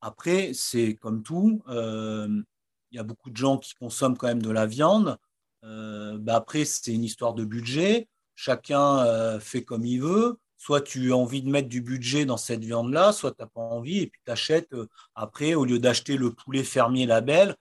[0.00, 1.62] après, c'est comme tout.
[1.68, 2.42] Euh,
[2.90, 5.18] il y a beaucoup de gens qui consomment quand même de la viande.
[5.62, 8.08] Bah après, c'est une histoire de budget.
[8.34, 10.38] Chacun fait comme il veut.
[10.56, 13.60] Soit tu as envie de mettre du budget dans cette viande-là, soit tu n'as pas
[13.60, 14.74] envie et puis tu achètes
[15.14, 17.56] après, au lieu d'acheter le poulet fermier label,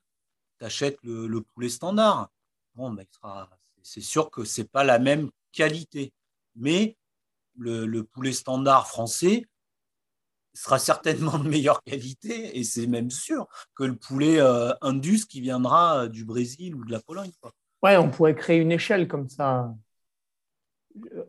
[0.66, 2.30] achètes le, poulet standard.
[2.76, 3.06] Bon, ben,
[3.84, 6.14] c'est sûr que ce n'est pas la même qualité.
[6.56, 6.98] Mais
[7.62, 9.46] le, poulet standard français
[10.54, 15.42] sera certainement de meilleure qualité, et c'est même sûr que le poulet euh, indus qui
[15.42, 17.32] viendra du Brésil ou de la Pologne.
[17.84, 19.74] Ouais, on pourrait créer une échelle comme ça.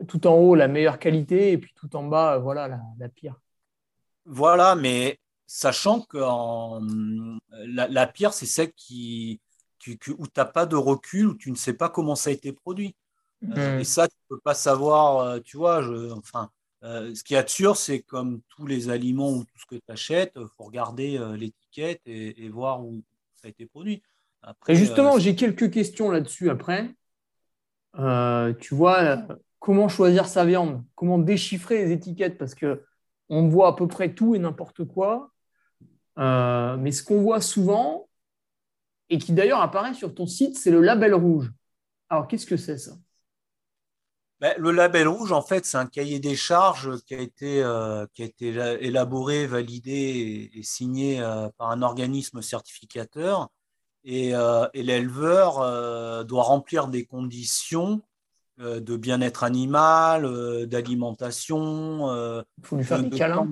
[0.09, 3.37] Tout en haut, la meilleure qualité, et puis tout en bas, voilà, la, la pire.
[4.25, 6.19] Voilà, mais sachant que
[7.67, 9.41] la, pire, c'est celle qui,
[9.87, 12.53] où tu n'as pas de recul, où tu ne sais pas comment ça a été
[12.53, 12.97] produit.
[13.57, 13.81] Euh, mm.
[13.81, 15.83] et ça, tu ne peux pas savoir, euh, tu vois,
[16.17, 16.51] enfin,
[16.85, 19.93] euh, ce qui est sûr, c'est comme tous les aliments ou tout ce que tu
[19.93, 23.03] achètes, il faut regarder l'étiquette et, voir où
[23.35, 24.03] ça a été produit.
[24.43, 26.95] Après, et justement, j'ai quelques questions là-dessus après.
[28.61, 29.27] tu vois,
[29.59, 30.83] comment choisir sa viande?
[30.95, 32.39] Comment déchiffrer les étiquettes?
[32.39, 32.85] Parce que
[33.29, 35.31] on voit à peu près tout et n'importe quoi.
[36.17, 38.09] Mais ce qu'on voit souvent,
[39.09, 41.53] et qui d'ailleurs apparaît sur ton site, c'est le label rouge.
[42.09, 42.93] Alors, qu'est-ce que c'est ça?
[44.43, 48.05] Ben, Le label rouge, en fait, c'est un cahier des charges qui a été, euh,
[48.13, 48.49] qui a été
[48.81, 53.49] élaboré, validé et, signé euh, par un organisme certificateur.
[54.05, 54.33] Et,
[54.75, 58.03] et l'éleveur doit remplir des conditions
[58.59, 62.13] de bien-être animal, d'alimentation.
[62.59, 63.49] Il faut lui faire des câlins.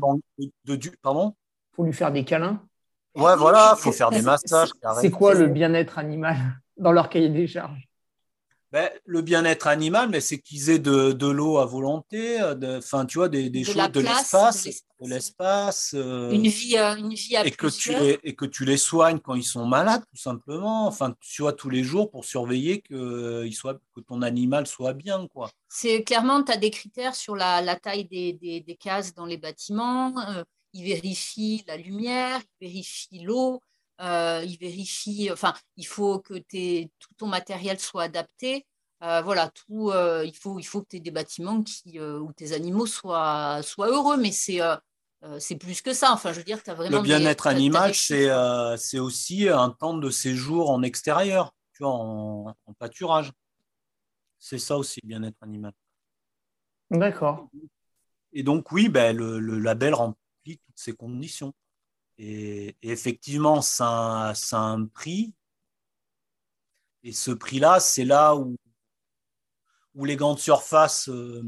[0.64, 1.37] de, pardon?
[1.70, 2.61] Faut lui faire des câlins.
[3.14, 4.70] Ouais, voilà, faut faire des massages.
[5.00, 6.37] C'est quoi le bien-être animal
[6.76, 7.88] dans leur cahier des charges?
[8.73, 13.29] Ben, le bien-être animal, mais c'est qu'ils aient de, l'eau à volonté, enfin, tu vois,
[13.29, 17.51] des, des choses, de l'espace, de l'espace, euh, une vie, euh, une vie à et
[17.51, 20.87] que tu les, et que tu les soignes quand ils sont malades, tout simplement.
[20.87, 24.93] Enfin, tu vois tous les jours pour surveiller que euh, soit, que ton animal soit
[24.93, 25.51] bien, quoi.
[25.69, 29.27] C'est clairement, tu as des critères sur la, la taille des, des, des, cases dans
[29.27, 30.15] les bâtiments.
[30.75, 33.61] ils vérifient la lumière, ils vérifient l'eau.
[34.01, 38.67] Euh, il vérifie, enfin, il faut que tout ton matériel soit adapté.
[39.03, 42.33] Euh, voilà, tout, euh, il, faut, il faut que tu aies des bâtiments qui, où
[42.33, 44.61] tes animaux soient, soient heureux, mais c'est
[45.39, 46.13] c'est plus que ça.
[46.13, 50.71] Enfin, je veux dire, as vraiment Le bien-être animal, c'est aussi un temps de séjour
[50.71, 53.31] en extérieur, tu vois, en, pâturage.
[54.39, 55.73] C'est ça aussi, le bien-être animal.
[56.91, 57.51] D'accord.
[58.33, 61.53] Et donc, oui, ben, le label remplit toutes ces conditions.
[62.23, 65.33] Et, effectivement, ça, a un prix.
[67.03, 68.57] Et ce prix-là, c'est là où,
[69.95, 71.43] où les grandes surfaces euh,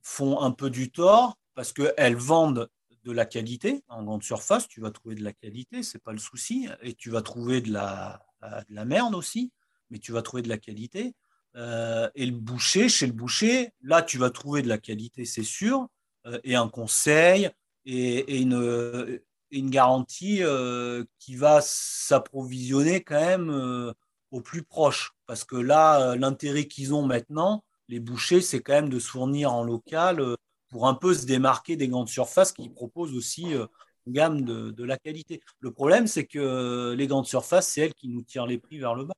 [0.00, 2.70] font un peu du tort parce qu'elles vendent
[3.02, 3.82] de la qualité.
[3.88, 6.68] En grande surface, tu vas trouver de la qualité, c'est pas le souci.
[6.82, 8.24] Et tu vas trouver de la,
[8.68, 9.50] de la merde aussi,
[9.90, 11.16] mais tu vas trouver de la qualité.
[11.56, 15.42] Euh, et le boucher, chez le boucher, là, tu vas trouver de la qualité, c'est
[15.42, 15.88] sûr,
[16.26, 17.50] euh, et un conseil,
[17.84, 19.20] et, et une,
[19.52, 23.92] une garantie euh, qui va s'approvisionner quand même euh,
[24.30, 25.12] au plus proche.
[25.26, 29.08] Parce que là, euh, l'intérêt qu'ils ont maintenant, les bouchers, c'est quand même de se
[29.08, 30.36] fournir en local
[30.70, 34.96] pour un peu se démarquer des grandes surfaces qui proposent aussi une gamme de, la
[34.96, 35.42] qualité.
[35.60, 38.94] Le problème, c'est que les grandes surfaces, c'est elles qui nous tirent les prix vers
[38.94, 39.14] le bas.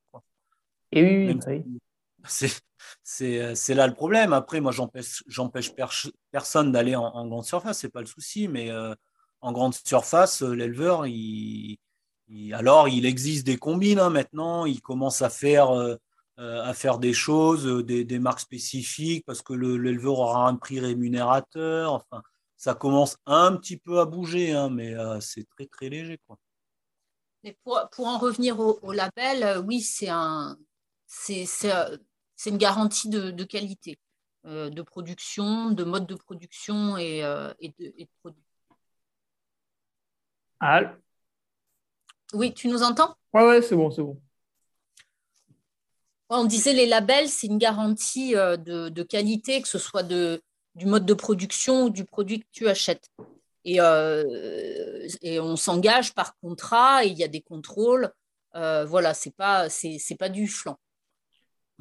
[0.91, 1.63] Et oui, oui.
[3.05, 4.33] C'est là le problème.
[4.33, 5.73] Après, moi, j'empêche
[6.33, 8.71] personne d'aller en, en, grande surface, c'est pas le souci, mais
[9.45, 11.79] en grande surface, euh, l'éleveur, il,
[12.55, 15.97] alors il existe des combines hein, maintenant, il commence à faire, euh,
[16.39, 21.93] euh, à faire des choses, des, marques spécifiques parce que l'éleveur aura un prix rémunérateur.
[21.93, 22.23] Enfin,
[22.57, 26.19] ça commence un petit peu à bouger, hein, mais c'est très très léger.
[26.27, 26.39] Quoi.
[27.63, 30.57] pour, en revenir au, label, oui, c'est un,
[31.07, 31.45] c'est,
[32.47, 33.99] une garantie de, qualité,
[34.45, 38.09] de production, de mode de production et, de, et
[42.33, 43.15] Oui, tu nous entends?
[43.33, 44.21] Ouais, ouais, c'est bon, c'est bon.
[46.31, 50.43] On disait les labels, c'est une garantie euh, de, qualité, que ce soit de,
[50.75, 53.11] du mode de production ou du produit que tu achètes.
[53.65, 58.11] Et, euh, et on s'engage par contrat et il y a des contrôles.
[58.57, 60.79] Euh, voilà, c'est pas c'est, pas du flanc.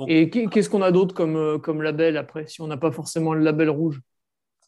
[0.07, 3.43] et qu'est-ce qu'on a d'autre comme, comme label après, si on n'a pas forcément le
[3.43, 4.01] label rouge?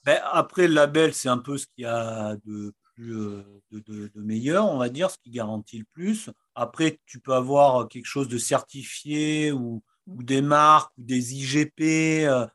[0.04, 4.71] Ben, Après, le label, c'est un peu ce qu'il y a de euh, de, meilleur,
[4.71, 6.29] on va dire, ce qui garantit le plus.
[6.55, 12.47] Après, tu peux avoir quelque chose de certifié ou, des marques ou des IGP, euh,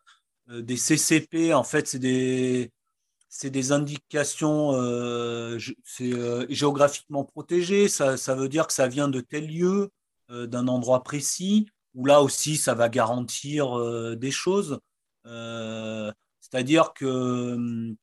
[0.50, 1.53] euh, des CCP.
[1.53, 4.72] En fait, c'est des, indications
[6.48, 7.88] géographiquement protégées.
[7.88, 9.90] Ça, ça, veut dire que ça vient de tel lieu,
[10.29, 14.81] d'un endroit précis, où là aussi, ça va garantir des choses.
[15.24, 17.94] C'est-à-dire que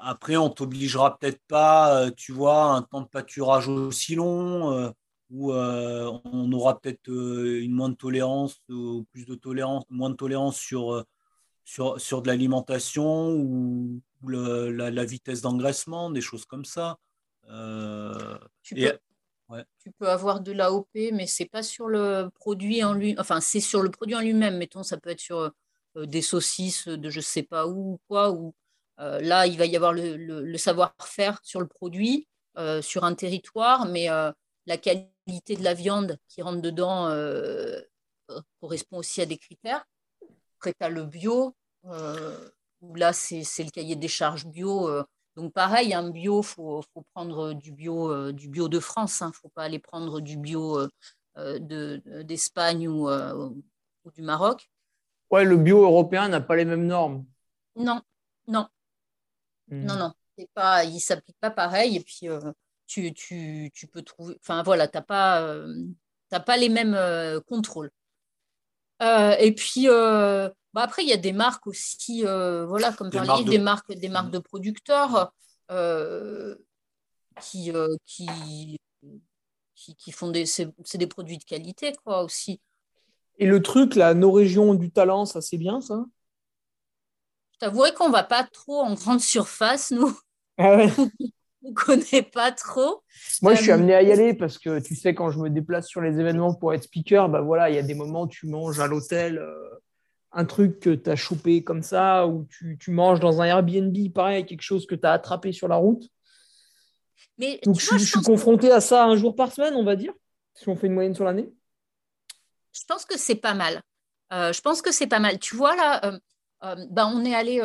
[0.00, 4.90] après, on t'obligera peut-être pas, euh, tu vois, un temps de pâturage aussi long, euh,
[5.30, 10.14] où euh, on aura peut-être une moins de tolérance, ou plus de tolérance, moins de
[10.14, 11.04] tolérance sur,
[11.64, 16.98] sur, sur de l'alimentation ou, la, vitesse d'engraissement, des choses comme ça.
[18.62, 18.98] Tu, peux,
[19.78, 23.60] tu, peux, avoir de l'AOP, mais c'est pas sur le produit en lui, enfin c'est
[23.60, 24.56] sur le produit en lui-même.
[24.56, 25.52] Mettons, ça peut être sur
[25.94, 28.54] des saucisses de je sais pas où quoi, ou
[28.98, 33.86] euh, là, il va y avoir le, savoir-faire sur le produit, euh, sur un territoire,
[33.86, 34.32] mais euh,
[34.66, 37.10] la qualité de la viande qui rentre dedans
[38.60, 39.84] correspond aussi à des critères.
[40.58, 41.54] Après, tu as le bio,
[41.84, 44.90] où là, c'est le cahier des charges bio.
[45.36, 46.82] donc, pareil, un bio, il faut,
[47.14, 49.20] prendre du bio, du bio de France.
[49.20, 49.28] Il hein.
[49.28, 50.80] ne faut pas aller prendre du bio
[51.36, 54.70] d'Espagne ou, ou, du Maroc.
[55.30, 57.24] Ouais, le bio européen n'a pas les mêmes normes.
[57.76, 58.00] Non,
[58.48, 58.68] non.
[59.68, 59.98] Non, hmm.
[59.98, 61.96] non, c'est pas, il ne s'applique pas pareil.
[61.96, 62.40] Et puis, euh,
[62.86, 64.36] tu, tu, tu, peux trouver.
[64.40, 65.88] Enfin, voilà, tu n'as pas, euh,
[66.44, 67.90] pas les mêmes euh, contrôles.
[69.00, 73.50] et puis, bah, après, il y a des marques aussi, voilà, comme des, marques de...
[73.50, 75.32] des, marques, des marques de producteurs
[77.40, 77.72] qui,
[78.04, 78.78] qui,
[79.74, 80.46] qui, font des.
[80.46, 82.60] C'est des produits de qualité, quoi, aussi.
[83.38, 86.06] Et le truc, là, nos régions du talent, ça, c'est bien, ça?
[87.56, 90.16] Je t'avouerai qu'on ne va pas trop en grande surface, nous.
[90.58, 90.86] Ah
[91.62, 93.02] on connaît pas trop.
[93.42, 95.88] Moi, je suis amené à y aller parce que tu sais, quand je me déplace
[95.88, 98.46] sur les événements pour être speaker, bah voilà, il y a des moments où tu
[98.46, 99.42] manges à l'hôtel
[100.36, 103.96] un truc que tu as chopé comme ça, ou tu, tu, manges dans un Airbnb,
[104.12, 106.04] pareil, quelque chose que tu as attrapé sur la route.
[107.38, 110.12] Mais Donc, je, suis confronté à ça un jour par semaine, on va dire,
[110.54, 111.50] si on fait une moyenne sur l'année.
[112.72, 113.82] Je pense que c'est pas mal.
[114.32, 115.38] Euh, je pense que c'est pas mal.
[115.38, 116.04] Tu vois, là,
[116.66, 117.60] euh, euh, ben, on est allé,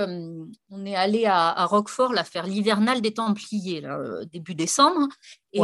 [0.69, 3.99] on est allé à, Roquefort là, faire l'hivernal des Templiers, là,
[4.31, 5.07] début décembre.
[5.53, 5.61] Et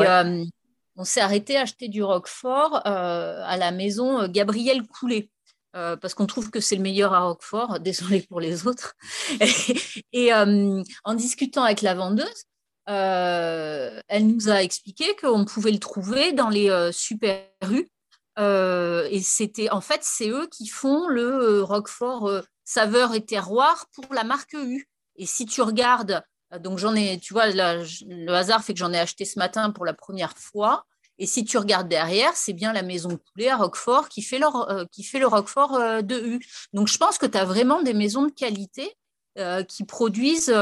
[0.99, 5.29] on s'est arrêté à acheter du Roquefort à la maison Gabriel Coulet.
[5.77, 8.95] Euh, parce qu'on trouve que c'est le meilleur à Roquefort, désolé pour les autres.
[10.13, 12.45] et, euh, en discutant avec la vendeuse,
[12.89, 17.89] euh, elle nous a expliqué qu'on pouvait le trouver dans les super rues.
[18.37, 24.25] et c'était en fait, c'est eux qui font le Roquefort saveur et terroir pour la
[24.25, 24.89] marque U.
[25.15, 26.21] Et si tu regardes,
[26.59, 29.85] donc j'en ai, tu vois, le hasard fait que j'en ai acheté ce matin pour
[29.85, 30.85] la première fois.
[31.17, 34.85] Et si tu regardes derrière, c'est bien la maison Poulet à Roquefort qui fait, euh,
[34.91, 36.45] qui fait le Roquefort euh, de U.
[36.73, 38.93] Donc je pense que tu as vraiment des maisons de qualité
[39.39, 40.53] euh, qui produisent.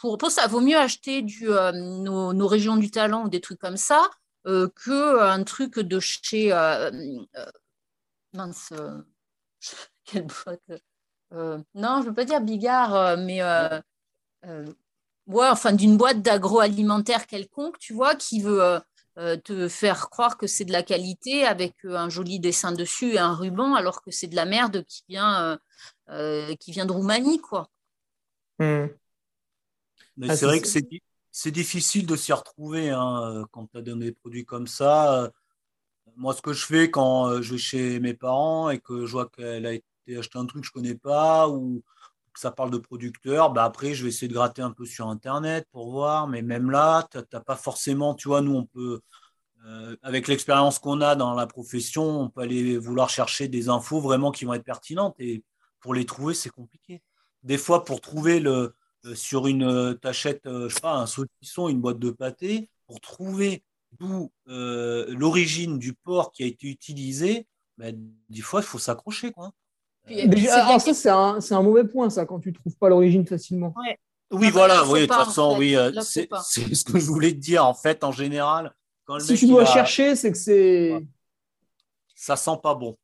[0.00, 4.08] Pour, ça, vaut mieux acheter du, nos, régions du talent ou des trucs comme ça
[4.44, 6.50] qu'un truc de chez.
[8.32, 8.72] mince.
[10.04, 10.80] quelle boîte
[11.30, 13.42] Non, je ne veux pas dire Bigard, mais.
[14.42, 18.80] ouais, enfin, d'une boîte d'agroalimentaire quelconque, tu vois, qui veut
[19.18, 23.14] euh, te faire croire que c'est de la qualité avec euh, un joli dessin dessus
[23.14, 25.58] et un ruban, alors que c'est de la merde qui vient,
[26.08, 27.68] euh, qui vient de Roumanie, quoi.
[28.60, 28.86] Hmm.
[30.16, 34.12] Mais ah, c'est vrai que c'est difficile de s'y retrouver hein, quand tu as des
[34.12, 35.32] produits comme ça.
[36.14, 39.28] Moi, ce que je fais quand je vais chez mes parents et que je vois
[39.28, 39.86] qu'elle a été
[40.16, 41.82] acheter un truc que je connais pas ou
[42.32, 45.08] que ça parle de producteurs, bah après, je vais essayer de gratter un peu sur
[45.08, 46.28] Internet pour voir.
[46.28, 49.00] Mais même là, tu n'as pas forcément, tu vois, nous, on peut,
[49.66, 54.00] euh, avec l'expérience qu'on a dans la profession, on peut aller vouloir chercher des infos
[54.00, 55.16] vraiment qui vont être pertinentes.
[55.18, 55.44] Et
[55.80, 57.02] pour les trouver, c'est compliqué.
[57.42, 61.68] Des fois, pour trouver le, euh, sur une, euh, t'achètes, je sais pas, un saucisson,
[61.68, 63.64] une boîte de pâté, pour trouver
[63.98, 67.46] d'où l'origine du porc qui a été utilisé,
[67.78, 67.86] bah,
[68.28, 69.32] des fois, il faut s'accrocher.
[69.32, 69.52] quoi.
[70.08, 73.74] Déjà, ça, c'est un, un, mauvais point, ça, quand tu ne trouves pas l'origine facilement.
[74.30, 76.28] Oui, voilà, oui, de toute façon, oui, c'est
[76.74, 78.74] ce que je voulais te dire, en fait, en général,
[79.20, 81.06] si tu dois chercher, c'est que c'est.
[82.14, 82.96] Ça sent pas bon.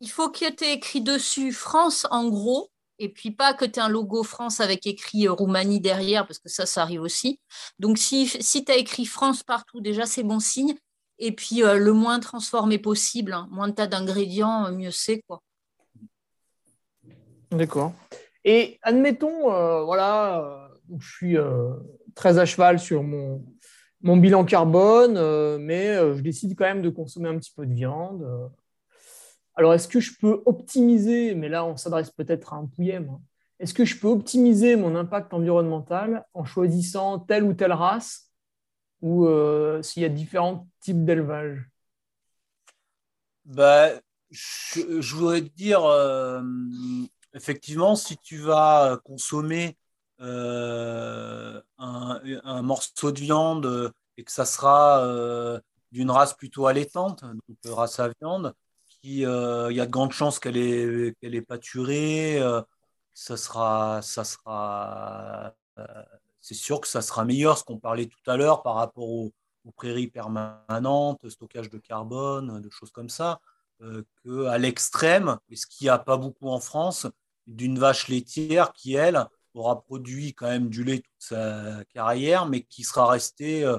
[0.00, 3.78] Il faut que tu aies écrit dessus France en gros, et puis pas que tu
[3.78, 7.38] aies un logo France avec écrit euh, Roumanie derrière, parce que ça, ça arrive aussi.
[7.78, 10.74] Donc, si, si tu as écrit France partout, déjà, c'est bon signe.
[11.18, 13.46] Et puis, euh, le moins transformé possible, hein.
[13.50, 15.22] moins tu as d'ingrédients, euh, mieux c'est.
[15.28, 15.42] quoi.
[17.50, 17.92] D'accord.
[18.44, 19.44] Et admettons,
[19.84, 21.36] voilà, je suis
[22.14, 23.42] très à cheval sur mon,
[24.02, 27.74] bilan carbone, euh, mais euh, je décide quand même de consommer un petit peu de
[27.74, 28.22] viande.
[28.22, 28.48] Euh.
[29.54, 33.20] Alors, est-ce que je peux optimiser, mais là, on s'adresse peut-être à un pouillem, hein.
[33.58, 38.30] est-ce que je peux optimiser mon impact environnemental en choisissant telle ou telle race
[39.02, 39.26] ou
[39.80, 41.66] s'il y a différents types d'élevage?
[43.46, 43.88] Bah,
[44.30, 45.80] je, voudrais te dire,
[47.34, 49.76] effectivement, si tu vas consommer
[50.20, 55.58] euh, un, morceau de viande euh, et que ça sera euh,
[55.92, 58.54] d'une race plutôt allaitante, donc race à viande,
[59.02, 62.38] il y a de grandes chances qu'elle est, est pâturée,
[63.14, 65.54] ça sera, ça sera,
[66.42, 69.32] c'est sûr que ça sera meilleur, ce qu'on parlait tout à l'heure par rapport aux,
[69.76, 73.49] prairies permanentes, stockage de carbone, de choses comme ça, euh,
[74.24, 77.06] qu'à l'extrême, et ce qu'il n'y a pas beaucoup en France,
[77.46, 82.62] d'une vache laitière qui, elle, aura produit quand même du lait toute sa carrière, mais
[82.62, 83.78] qui sera resté euh,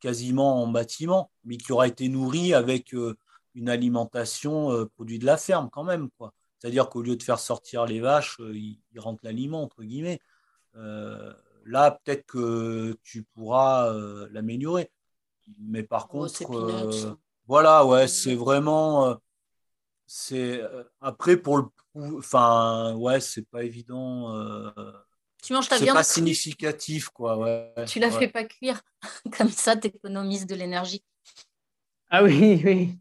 [0.00, 3.16] quasiment en bâtiment, mais qui aura été nourri avec euh,
[3.54, 6.10] une alimentation euh, produit de la ferme quand même.
[6.18, 6.32] quoi.
[6.58, 10.20] C'est-à-dire qu'au lieu de faire sortir les vaches, ils, rentrent l'aliment, entre guillemets.
[10.74, 13.92] là, peut-être que tu pourras
[14.30, 14.90] l'améliorer.
[15.60, 19.18] Mais par oh, contre, voilà, ouais, c'est vraiment.
[20.06, 20.60] C'est
[21.00, 21.64] après pour le
[22.18, 24.32] enfin ouais c'est pas évident
[25.46, 25.90] tu manges ta viande.
[25.90, 27.38] C'est pas significatif, quoi.
[27.38, 28.82] Ouais, tu la fais pas cuire?
[29.38, 31.04] Comme ça, tu économises de l'énergie.
[32.10, 32.98] Ah oui, oui.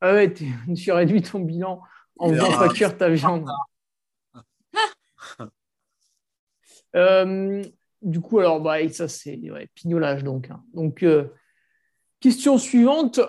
[0.00, 1.82] Ah ouais, tu, tu réduis ton bilan
[2.20, 3.48] en faisant pas cuire ta viande.
[6.96, 7.62] Euh,
[8.00, 9.38] du coup, alors, bah, ça, c'est
[9.74, 10.50] pignolage, donc.
[10.50, 10.64] Hein.
[10.72, 11.28] Donc, euh,
[12.18, 13.20] question suivante.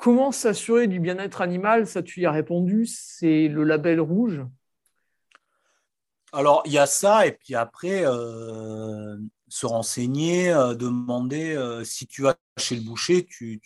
[0.00, 1.86] Comment s'assurer du bien-être animal?
[1.86, 2.86] Ça, tu y as répondu.
[2.86, 4.42] C'est le label rouge.
[6.32, 12.36] Alors, il y a ça, et puis après, euh, se renseigner, demander si tu vas
[12.56, 13.60] chez le boucher, tu,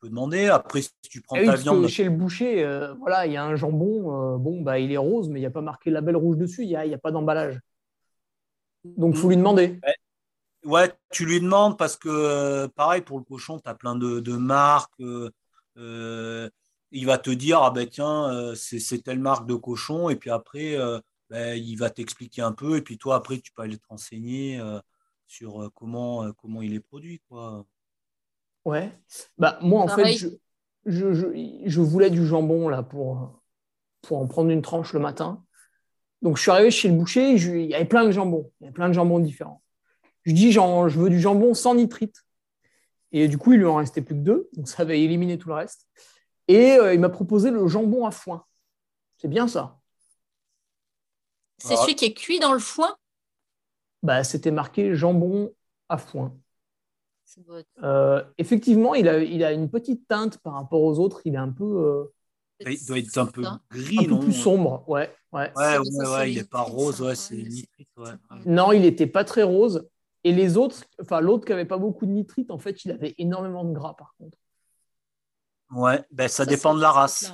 [0.00, 0.48] peux demander.
[0.48, 1.86] Après, si tu prends eh ta viande.
[1.86, 2.66] Chez le boucher,
[2.98, 5.50] voilà, il y a un jambon, bon, bah, il est rose, mais il n'y a
[5.50, 7.60] pas marqué label rouge dessus, il n'y a, pas d'emballage.
[8.84, 9.80] Donc, il faut lui demander.
[10.64, 15.00] Ouais, tu lui demandes parce que, pareil, pour le cochon, tu as plein de, marques.
[15.76, 20.76] Il va te dire, ah ben tiens, c'est telle marque de cochon, et puis après,
[21.30, 24.60] ben, il va t'expliquer un peu, et puis toi, après, tu peux aller te renseigner
[25.26, 27.20] sur comment, comment il est produit.
[27.28, 27.64] Quoi.
[28.64, 28.92] Ouais.
[29.38, 30.14] Bah, moi, en fait,
[30.86, 31.12] je,
[31.66, 33.40] je, voulais du jambon là, pour,
[34.02, 35.44] pour en prendre une tranche le matin.
[36.20, 38.50] Donc, je suis arrivé chez le boucher, il y avait plein de jambons.
[38.60, 39.62] Il y avait plein de jambons différents.
[40.22, 42.24] Je dis, genre, je veux du jambon sans nitrite.
[43.12, 44.48] Et du coup, il lui en restait plus que deux.
[44.54, 45.86] Donc, ça avait éliminé tout le reste.
[46.48, 48.44] Et il m'a proposé le jambon à foin.
[49.18, 49.78] C'est bien ça.
[51.58, 52.96] C'est celui qui est cuit dans le foin?
[54.02, 55.52] Bah, C'était marqué jambon
[55.88, 56.34] à foin.
[57.82, 61.22] Euh, effectivement, il a, il a une petite teinte par rapport aux autres.
[61.24, 61.64] Il est un peu.
[61.64, 62.04] Euh,
[62.70, 65.14] il doit être un peu gris, un peu plus sombre, ouais.
[65.32, 67.88] Ouais, ouais, ouais, il n'est pas rose, ouais, c'est nitrite.
[68.44, 69.88] Non, il n'était pas très rose.
[70.24, 73.14] Et les autres, enfin l'autre qui n'avait pas beaucoup de nitrite, en fait, il avait
[73.18, 74.38] énormément de gras par contre.
[75.72, 77.32] Ouais, ben, ça, dépend de la race.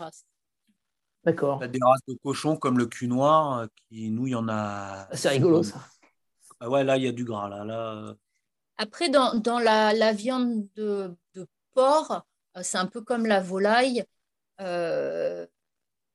[1.25, 1.59] D'accord.
[1.61, 4.31] Il y a des races de cochons comme le cul noir, euh, qui nous, il
[4.31, 5.09] y en a.
[5.11, 5.85] Ah, c'est rigolo ça.
[6.61, 7.49] Ah ouais, là, il y a du gras.
[7.49, 7.95] Là, là...
[7.95, 8.15] Euh.
[8.77, 12.25] Après, dans, dans la, la, viande de, de porc,
[12.57, 14.05] euh, c'est un peu comme la volaille.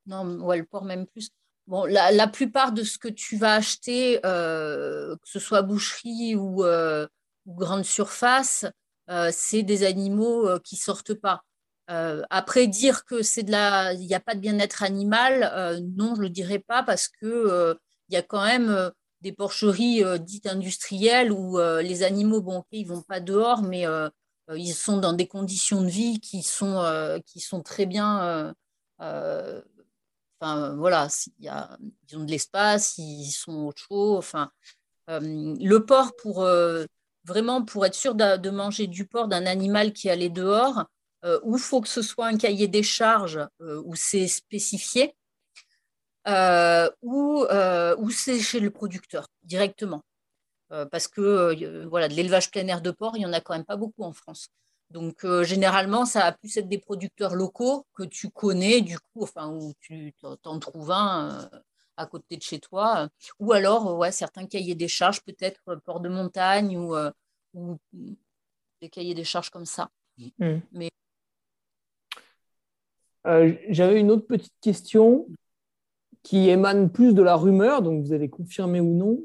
[0.05, 1.30] Non, ouais, le porc même plus.
[1.68, 7.86] La, plupart de ce que tu vas acheter, que ce soit boucherie ou, ou grande
[7.86, 8.66] surface,
[9.32, 11.43] c'est des animaux qui sortent pas.
[11.89, 15.80] Euh, après, dire que c'est de la, il n'y a pas de bien-être animal, euh,
[15.97, 17.76] non, je le dirais pas parce que euh,
[18.09, 18.91] il y a quand même
[19.22, 23.86] des porcheries dites industrielles où les animaux, bon, ils vont pas dehors, mais
[24.53, 26.84] ils sont dans des conditions de vie qui sont,
[27.26, 28.53] qui sont très bien.
[30.43, 31.07] Enfin, voilà,
[31.39, 31.77] y a,
[32.09, 34.17] ils ont de l'espace, ils sont au chaud.
[34.17, 34.51] Enfin,
[35.07, 36.45] le porc pour
[37.25, 40.85] vraiment pour être sûr de, manger du porc d'un animal qui allait dehors
[41.25, 45.15] euh, faut que ce soit un cahier des charges euh, où c'est spécifié,
[46.27, 47.45] euh, ou,
[48.11, 50.01] c'est chez le producteur directement.
[50.91, 53.65] parce que voilà, de l'élevage plein air de porc, il n'y en a quand même
[53.65, 54.49] pas beaucoup en France.
[54.93, 59.49] Donc, généralement, ça a plus être des producteurs locaux que tu connais, du coup, enfin,
[59.49, 60.13] où tu
[60.43, 61.49] t'en trouves un
[61.97, 63.09] à côté de chez toi.
[63.39, 66.95] Ou alors, ouais, certains cahiers des charges, peut-être port de montagne ou,
[67.55, 67.77] ou,
[68.81, 69.89] des cahiers des charges comme ça.
[70.37, 70.57] Mmh.
[70.71, 70.89] Mais
[73.25, 75.27] euh, j'avais une autre petite question
[76.23, 79.19] qui émane plus de la rumeur, donc vous allez confirmer ou non,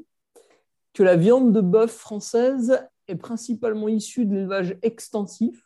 [0.93, 5.65] que la viande de bœuf française est principalement issue de l'élevage extensif,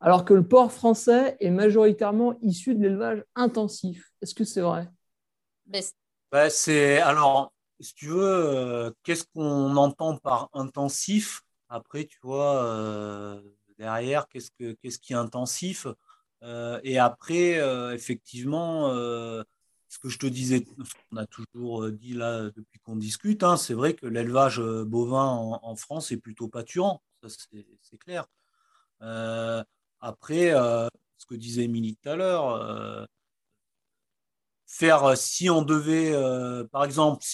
[0.00, 4.12] alors que le porc français est majoritairement issu de l'élevage intensif.
[4.22, 4.88] Est-ce que c'est vrai?
[6.30, 11.42] Bah, c'est alors, si tu veux, euh, qu'est-ce qu'on entend par intensif?
[11.68, 13.40] Après, tu vois, euh,
[13.78, 15.86] derrière, qu'est-ce, que, qu'est-ce qui est intensif?
[16.42, 19.42] Euh, et après, euh, effectivement, euh,
[19.88, 23.56] ce que je te disais, ce qu'on a toujours dit là depuis qu'on discute, hein,
[23.56, 25.24] c'est vrai que l'élevage bovin
[25.62, 27.28] en, France est plutôt pâturant, ça
[27.80, 28.26] c'est clair.
[30.00, 33.08] après, ce que disait Émilie tout à l'heure,
[34.66, 36.12] faire si on devait,
[36.70, 37.24] par exemple,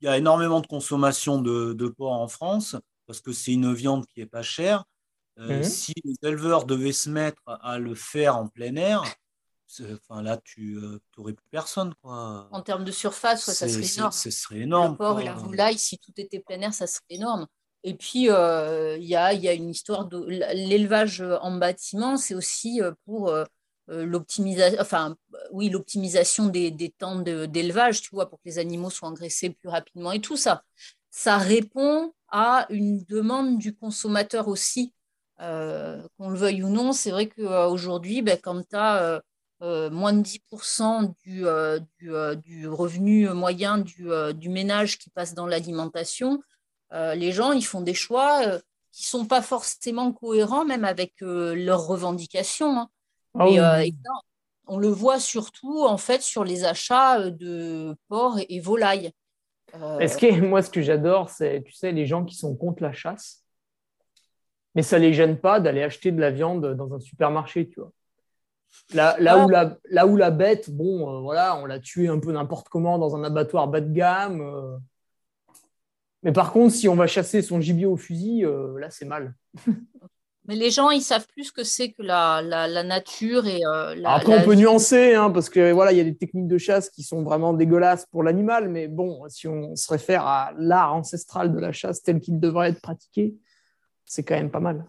[0.00, 2.76] il y a énormément de consommation de, de porc en France
[3.06, 4.84] parce que c'est une viande qui est pas chère.
[5.38, 5.64] Euh, mhm.
[5.64, 9.02] Si les éleveurs devaient se mettre à le faire en plein air,
[9.80, 10.78] enfin, là, tu
[11.16, 11.94] n'aurais euh, plus personne.
[12.02, 12.48] Quoi.
[12.50, 14.12] En termes de surface, ça serait énorme.
[14.12, 14.92] Ce serait énorme.
[14.92, 17.46] Le porc et la volaille, si tout était plein air, ça serait énorme.
[17.84, 22.34] Et puis, euh, il y, a, y, a, une histoire de l'élevage en bâtiment, c'est
[22.34, 23.34] aussi pour
[23.88, 25.16] l'optimisation, enfin,
[25.50, 29.68] oui, l'optimisation des, des, temps d'élevage, tu vois, pour que les animaux soient engraissés plus
[29.68, 30.62] rapidement et tout ça.
[31.10, 34.94] Ça répond à une demande du consommateur aussi
[35.42, 39.20] euh, qu'on le veuille ou non, c'est vrai qu'aujourd'hui, ben, quand tu as
[39.62, 46.42] euh, moins de 10% du, euh, du, revenu moyen du, ménage qui passe dans l'alimentation,
[46.92, 48.42] les gens, ils font des choix
[48.92, 52.78] qui ne sont pas forcément cohérents, même avec leurs revendications.
[52.78, 52.90] Hein.
[53.38, 53.82] Ah
[54.66, 59.10] on le voit surtout en fait sur les achats de porc et, volailles.
[60.00, 62.92] Est-ce que moi, ce que j'adore, c'est, tu sais, les gens qui sont contre la
[62.92, 63.42] chasse
[64.74, 67.80] mais ça ne les gêne pas d'aller acheter de la viande dans un supermarché, tu
[67.80, 67.92] vois.
[68.94, 72.18] Là, là, où, la, là où la bête, bon, euh, voilà, on l'a tué un
[72.18, 74.40] peu n'importe comment dans un abattoir bas de gamme.
[74.40, 74.76] Euh.
[76.22, 79.34] Mais par contre, si on va chasser son gibier au fusil, euh, là, c'est mal.
[80.48, 84.14] Mais les gens, ils savent plus ce que c'est que la, la, nature et la.
[84.14, 86.90] Après, on peut nuancer, hein, parce que voilà, il y a des techniques de chasse
[86.90, 91.52] qui sont vraiment dégueulasses pour l'animal, mais bon, si on se réfère à l'art ancestral
[91.52, 93.36] de la chasse tel qu'il devrait être pratiqué,
[94.04, 94.84] c'est quand même pas mal.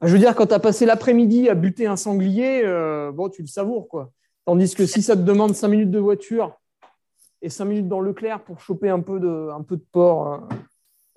[0.00, 0.06] Mm.
[0.06, 3.42] Je veux dire, quand tu as passé l'après-midi à buter un sanglier, euh, bon, tu
[3.42, 4.10] le savoures, quoi.
[4.46, 6.56] Tandis que si ça te demande 5 minutes de voiture
[7.42, 10.34] et 5 minutes dans le clair pour choper un peu de, un peu de porc
[10.34, 10.38] euh,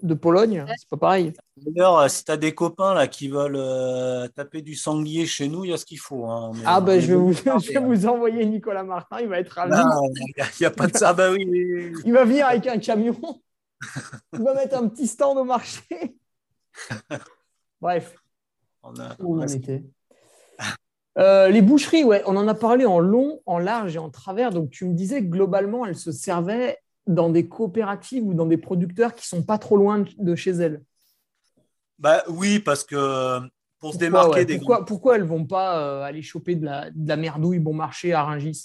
[0.01, 1.33] de Pologne, c'est pas pareil.
[1.57, 5.47] D'ailleurs, euh, si tu as des copains là, qui veulent euh, taper du sanglier chez
[5.47, 6.25] nous, il y a ce qu'il faut.
[6.25, 6.53] Hein.
[6.65, 9.75] ah, ben, je vais, vous, je vais vous envoyer Nicolas Martin, il va être ravi.
[9.75, 11.93] Il n'y a, pas de ça, bah oui.
[12.05, 13.19] Il va venir avec un camion,
[14.33, 16.17] il va mettre un petit stand au marché.
[17.81, 18.15] Bref.
[18.83, 19.83] On a, on était
[21.17, 24.51] euh, les boucheries, ouais, on en a parlé en long, en large et en travers.
[24.51, 26.77] Donc, tu me disais que globalement, elles se servaient
[27.07, 30.81] dans des coopératives ou dans des producteurs qui sont pas trop loin de chez elles.
[31.97, 33.39] Bah oui, parce que
[33.79, 37.07] pour se démarquer des pourquoi, pourquoi elles vont pas euh, aller choper de la, de
[37.07, 38.61] la, merdouille bon marché à Rungis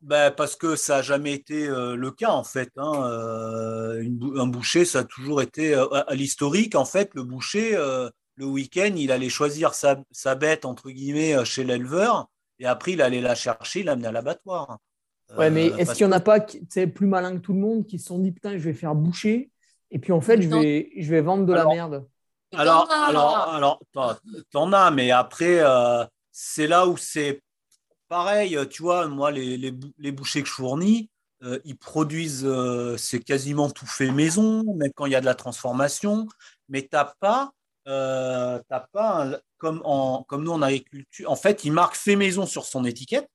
[0.00, 2.70] bah, parce que ça n'a jamais été euh, le cas en fait.
[2.76, 3.02] Hein.
[3.02, 7.10] un boucher, ça a toujours été à l'historique en fait.
[7.14, 7.76] Le boucher,
[8.38, 12.28] le week-end, il allait choisir sa, bête, entre guillemets, euh, chez l'éleveur,
[12.60, 14.78] et après, il allait la chercher, l'amener à l'abattoir.
[15.36, 17.58] Ouais, mais euh, est-ce qu'il n'y en a pas qui plus malin que tout le
[17.58, 19.50] monde qui se sont dit, putain, je vais faire boucher,
[19.90, 22.06] et puis en fait, je vais, je vais vendre de la merde?
[22.54, 24.20] Alors, alors, alors,
[24.52, 27.42] t'en as, mais après, euh, c'est là où c'est
[28.08, 31.10] pareil, tu vois, moi, les, les, bouchers que je fournis,
[31.64, 32.48] ils produisent,
[32.96, 36.26] c'est quasiment tout fait maison, même quand il y a de la transformation,
[36.68, 37.52] mais tu n'as pas
[37.88, 38.60] euh,
[39.56, 41.30] comme, en, comme nous en agriculture.
[41.30, 43.28] En fait, il marque fait maison sur son étiquette.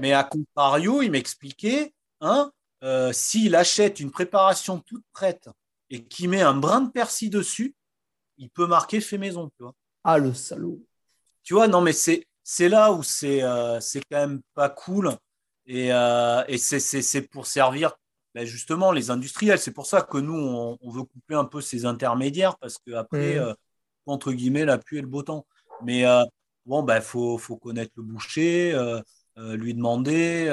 [0.00, 2.52] Mais à contrario, il m'expliquait, hein,
[2.84, 5.48] euh, s'il achète une préparation toute prête
[5.90, 7.74] et qu'il met un brin de persil dessus,
[8.38, 9.50] il peut marquer fait maison.
[9.56, 9.74] Tu vois.
[10.04, 10.80] Ah, le salaud.
[11.42, 13.80] Tu vois, non, mais c'est, c'est là où c'est, euh,
[14.10, 15.10] quand même pas cool.
[15.66, 17.92] Et, et c'est, pour servir
[18.34, 21.84] ben, justement, les industriels, c'est pour ça que nous, on, veut couper un peu ces
[21.84, 23.42] intermédiaires, parce qu'après, mmh.
[23.42, 23.54] euh,
[24.06, 25.46] entre guillemets, la pluie et le beau temps.
[25.82, 26.22] Mais euh,
[26.66, 29.02] bon, il ben, faut, faut, connaître le boucher, euh,
[29.36, 30.46] lui demander.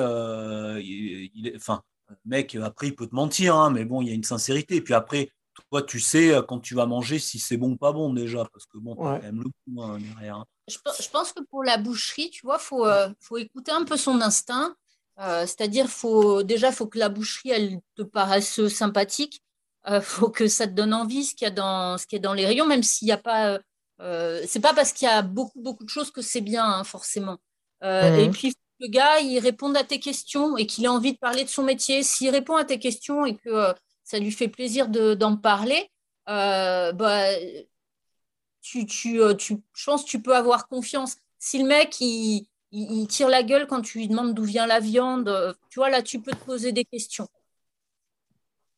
[0.83, 1.81] il, enfin,
[2.25, 4.75] mec, après, il peut te mentir, hein, mais bon, il y a une sincérité.
[4.77, 5.29] Et puis après,
[5.71, 8.65] toi, tu sais quand tu vas manger si c'est bon ou pas bon déjà, parce
[8.65, 10.37] que bon, quand même le coup hein, derrière.
[10.37, 10.45] Hein.
[10.67, 12.87] Je, je, pense que pour la boucherie, tu vois, il faut,
[13.19, 14.75] faut écouter un peu son instinct.
[15.19, 19.41] Euh, c'est-à-dire, faut, déjà, il faut que la boucherie, elle te paraisse sympathique.
[19.87, 22.15] Il euh, faut que ça te donne envie ce qu'il y a dans, ce qui
[22.15, 23.59] est dans les rayons, même s'il n'y a pas.
[24.01, 26.83] Euh, c'est pas parce qu'il y a beaucoup, beaucoup de choses que c'est bien, hein,
[26.83, 27.37] forcément.
[27.81, 28.31] Et mhm.
[28.31, 31.49] puis, le gars, il réponde à tes questions et qu'il ait envie de parler de
[31.49, 32.01] son métier.
[32.03, 33.73] S'il répond à tes questions et que
[34.09, 35.89] ça lui fait plaisir d'en parler,
[36.25, 37.29] bah,
[38.61, 41.17] tu, tu, tu, je pense que tu peux avoir confiance.
[41.37, 44.79] Si le mec, il, il, tire la gueule quand tu lui demandes d'où vient la
[44.79, 45.55] viande.
[45.69, 47.27] Tu vois, là, tu peux te poser des questions.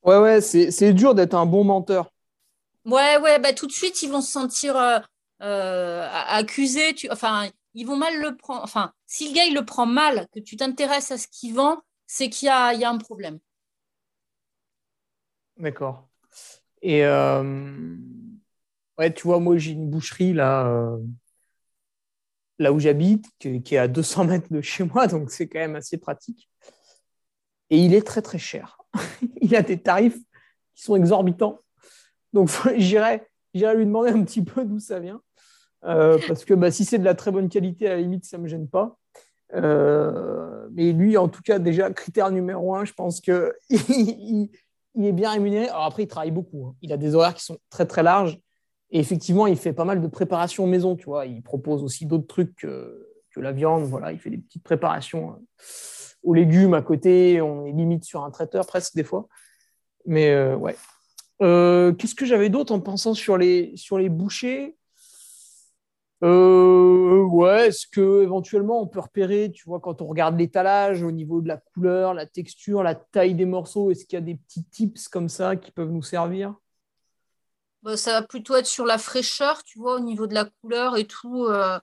[0.03, 2.11] Ouais, ouais, c'est dur d'être un bon menteur.
[2.85, 4.99] Ouais, ouais, bah, tout de suite, ils vont se sentir euh,
[5.41, 6.93] euh, accusés.
[6.93, 8.63] Tu, enfin, ils vont mal le prendre.
[8.63, 11.77] Enfin, si le gars, il le prend mal, que tu t'intéresses à ce qu'il vend,
[12.05, 13.39] c'est qu'il y a un problème.
[15.61, 16.09] D'accord.
[16.81, 17.95] Et euh,
[18.97, 20.97] ouais, tu vois, moi, j'ai une boucherie là
[22.61, 25.75] là où j'habite, qui est à 200 mètres de chez moi, donc c'est quand même
[25.75, 26.49] assez pratique.
[27.69, 28.77] Et il est très très cher.
[29.41, 30.19] il a des tarifs
[30.75, 31.59] qui sont exorbitants.
[32.33, 35.21] Donc j'irai lui demander un petit peu d'où ça vient.
[35.83, 38.37] Euh, parce que bah, si c'est de la très bonne qualité, à la limite, ça
[38.37, 38.97] ne me gêne pas.
[39.53, 44.49] Euh, mais lui, en tout cas, déjà, critère numéro un, je pense qu'il il,
[44.99, 45.67] est bien rémunéré.
[45.67, 46.67] Alors après, il travaille beaucoup.
[46.67, 46.75] Hein.
[46.81, 48.39] Il a des horaires qui sont très très larges.
[48.91, 51.09] Et effectivement, il fait pas mal de préparations maison, tu.
[51.25, 53.83] Il propose aussi d'autres trucs que, la viande.
[53.83, 55.35] Voilà, il fait des petites préparations euh,
[56.23, 57.41] aux légumes à côté.
[57.41, 59.27] On est limite sur un traiteur presque des fois.
[60.05, 60.75] Mais euh, ouais.
[61.41, 64.75] Euh, qu'est-ce que j'avais d'autre en pensant sur les, sur les bouchers?
[66.27, 71.41] Ouais, est-ce que éventuellement on peut repérer, tu vois, quand on regarde l'étalage au niveau
[71.41, 74.63] de la couleur, la texture, la taille des morceaux, est-ce qu'il y a des petits
[74.65, 76.55] tips comme ça qui peuvent nous servir?
[77.83, 80.97] Bah, ça va plutôt être sur la fraîcheur, tu vois, au niveau de la couleur
[80.97, 81.45] et tout.
[81.45, 81.79] Euh,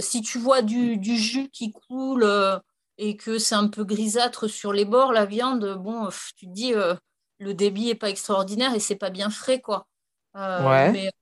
[0.00, 2.58] si tu vois du, jus qui coule euh,
[2.96, 6.74] et que c'est un peu grisâtre sur les bords, la viande, bon, tu te dis,
[6.74, 6.94] euh,
[7.38, 9.86] le débit n'est pas extraordinaire et c'est pas bien frais, quoi.
[10.34, 11.12] ouais.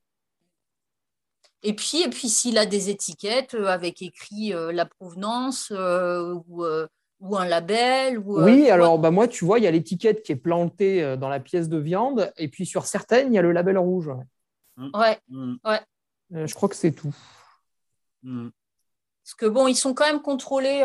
[1.66, 6.64] Et puis, et puis s'il a des étiquettes avec écrit la provenance ou
[7.20, 10.32] ou un label ou, Oui, alors bah, moi, tu vois, il y a l'étiquette qui
[10.32, 13.52] est plantée dans la pièce de viande, et puis sur certaines, il y a le
[13.52, 14.10] label rouge.
[14.76, 15.18] Ouais,
[15.64, 15.80] ouais.
[16.30, 17.14] je crois que c'est tout.
[18.22, 20.84] Parce que bon, ils sont quand même contrôlés.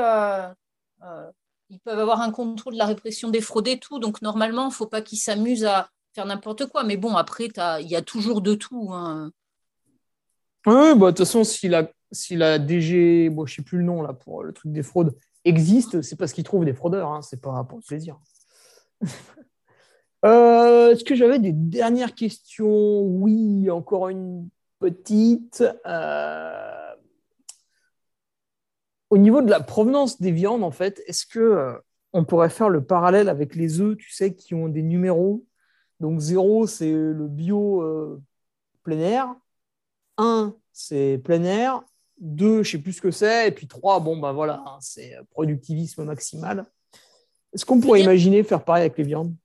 [1.69, 3.99] ils peuvent avoir un contrôle de la répression des fraudes et tout.
[3.99, 6.83] Donc normalement, il ne faut pas qu'ils s'amusent à faire n'importe quoi.
[6.83, 7.49] Mais bon, après,
[7.81, 8.89] il y a toujours de tout.
[8.93, 9.31] Hein.
[10.67, 13.83] Oui, bah, de toute façon, si la, si la DG, je ne sais plus le
[13.83, 17.11] nom là pour le truc des fraudes, existe, c'est parce qu'ils trouvent des fraudeurs.
[17.11, 17.21] Hein.
[17.21, 18.19] C'est pas pour le plaisir.
[20.23, 23.01] Euh, est-ce que j'avais des dernières questions?
[23.01, 25.63] Oui, encore une petite.
[25.87, 26.93] Euh,
[29.09, 31.73] au niveau de la provenance des viandes, en fait, est-ce que euh,
[32.13, 35.43] on pourrait faire le parallèle avec les œufs, tu sais, qui ont des numéros?
[35.99, 38.21] Donc zéro, c'est le bio
[38.83, 39.35] plein air.
[40.21, 41.83] 1, c'est plein air.
[42.19, 43.47] 2, je sais plus ce que c'est.
[43.47, 46.65] Et puis 3, bon, ben voilà, hein, c'est productivisme maximal.
[47.53, 49.35] Est-ce qu'on pourrait imaginer faire pareil avec les viandes?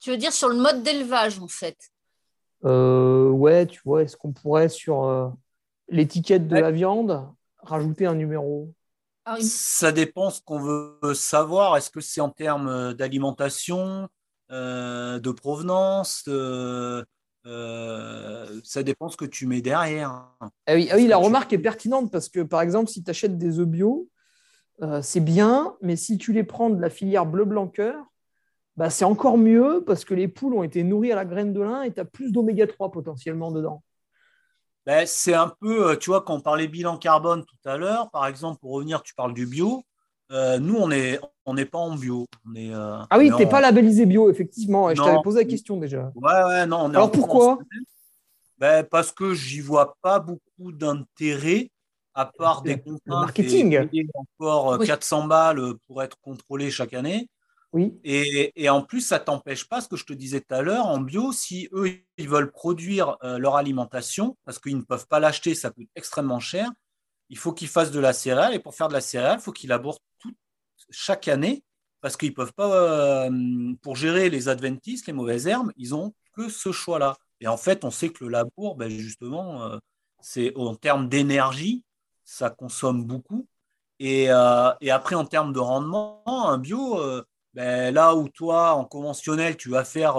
[0.00, 1.78] Tu veux dire sur le mode d'élevage, en fait?
[2.64, 5.28] Euh, Ouais, tu vois, est-ce qu'on pourrait, sur euh,
[5.88, 8.72] l'étiquette de la viande, rajouter un numéro?
[9.24, 11.76] Ah, Ça dépend ce qu'on veut savoir.
[11.76, 14.08] Est-ce que c'est en termes d'alimentation,
[14.50, 16.24] euh, de provenance
[17.48, 20.26] euh, ça dépend ce que tu mets derrière.
[20.40, 23.38] Ah oui, ah oui la remarque est pertinente parce que, par exemple, si tu achètes
[23.38, 24.08] des œufs bio,
[24.82, 28.04] euh, c'est bien, mais si tu les prends de la filière bleu-blanc-cœur,
[28.76, 31.60] bah, c'est encore mieux parce que les poules ont été nourries à la graine de
[31.60, 33.82] lin et tu as plus d'oméga 3 potentiellement dedans.
[34.86, 38.10] Ben, c'est un peu, euh, tu vois, quand on parlait bilan carbone tout à l'heure,
[38.10, 39.84] par exemple, pour revenir, tu parles du bio.
[40.30, 42.26] Nous, on n'est on pas en bio.
[42.46, 44.90] On est, ah oui, tu n'es pas labellisé bio, effectivement.
[44.94, 46.12] Je t'avais posé la question déjà.
[46.14, 46.90] Ouais, ouais, non.
[46.90, 47.58] Alors pourquoi
[48.58, 51.70] ben, Parce que j'y vois pas beaucoup d'intérêt,
[52.14, 53.00] à part des contraintes.
[53.06, 53.88] marketing.
[54.14, 57.28] encore 400 euh, balles pour être contrôlé chaque année.
[57.72, 57.98] Oui.
[58.02, 60.86] Et, et en plus, ça t'empêche pas, ce que je te disais tout à l'heure,
[60.86, 65.20] en bio, si eux, ils veulent produire euh, leur alimentation, parce qu'ils ne peuvent pas
[65.20, 66.70] l'acheter, ça coûte extrêmement cher,
[67.30, 68.54] il faut qu'ils fassent de la céréale.
[68.54, 69.98] Et pour faire de la céréale, il faut qu'ils labourent
[70.90, 71.64] chaque année,
[72.00, 76.48] parce qu'ils peuvent pas, euh, pour gérer les adventistes, les mauvaises herbes, ils ont que
[76.48, 77.16] ce choix-là.
[77.40, 79.78] Et en fait, on sait que le labour, ben justement, euh,
[80.20, 81.84] c'est en termes d'énergie,
[82.24, 83.48] ça consomme beaucoup.
[83.98, 87.00] Et, euh, après, en termes de rendement, un bio,
[87.54, 90.16] ben là où toi, en conventionnel, tu vas faire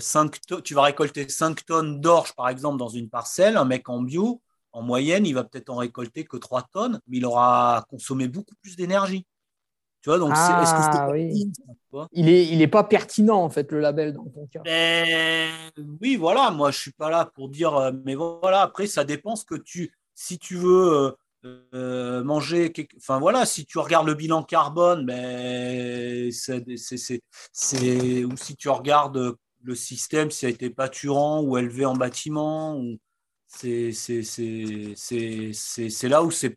[0.00, 4.00] 5 tu vas récolter 5 tonnes d'orge, par exemple, dans une parcelle, un mec en
[4.02, 8.28] bio, en moyenne, il va peut-être en récolter que 3 tonnes, mais il aura consommé
[8.28, 9.26] beaucoup plus d'énergie.
[10.02, 11.52] Tu vois, donc est-ce que ah, oui.
[12.10, 14.60] Il est, il est pas pertinent en fait le label dans ton cas.
[14.64, 15.48] Ben,
[16.00, 16.50] oui, voilà.
[16.50, 18.62] Moi, je suis pas là pour dire, euh, mais voilà.
[18.62, 21.14] Après, ça dépend ce que tu, si tu veux
[21.44, 26.64] euh, euh, manger, enfin voilà, si tu regardes le bilan carbone, ben c'est,
[28.24, 32.98] ou si tu regardes le système, si a été pâturant ou élevé en bâtiment, ou
[33.54, 36.56] c'est, c'est là où c'est,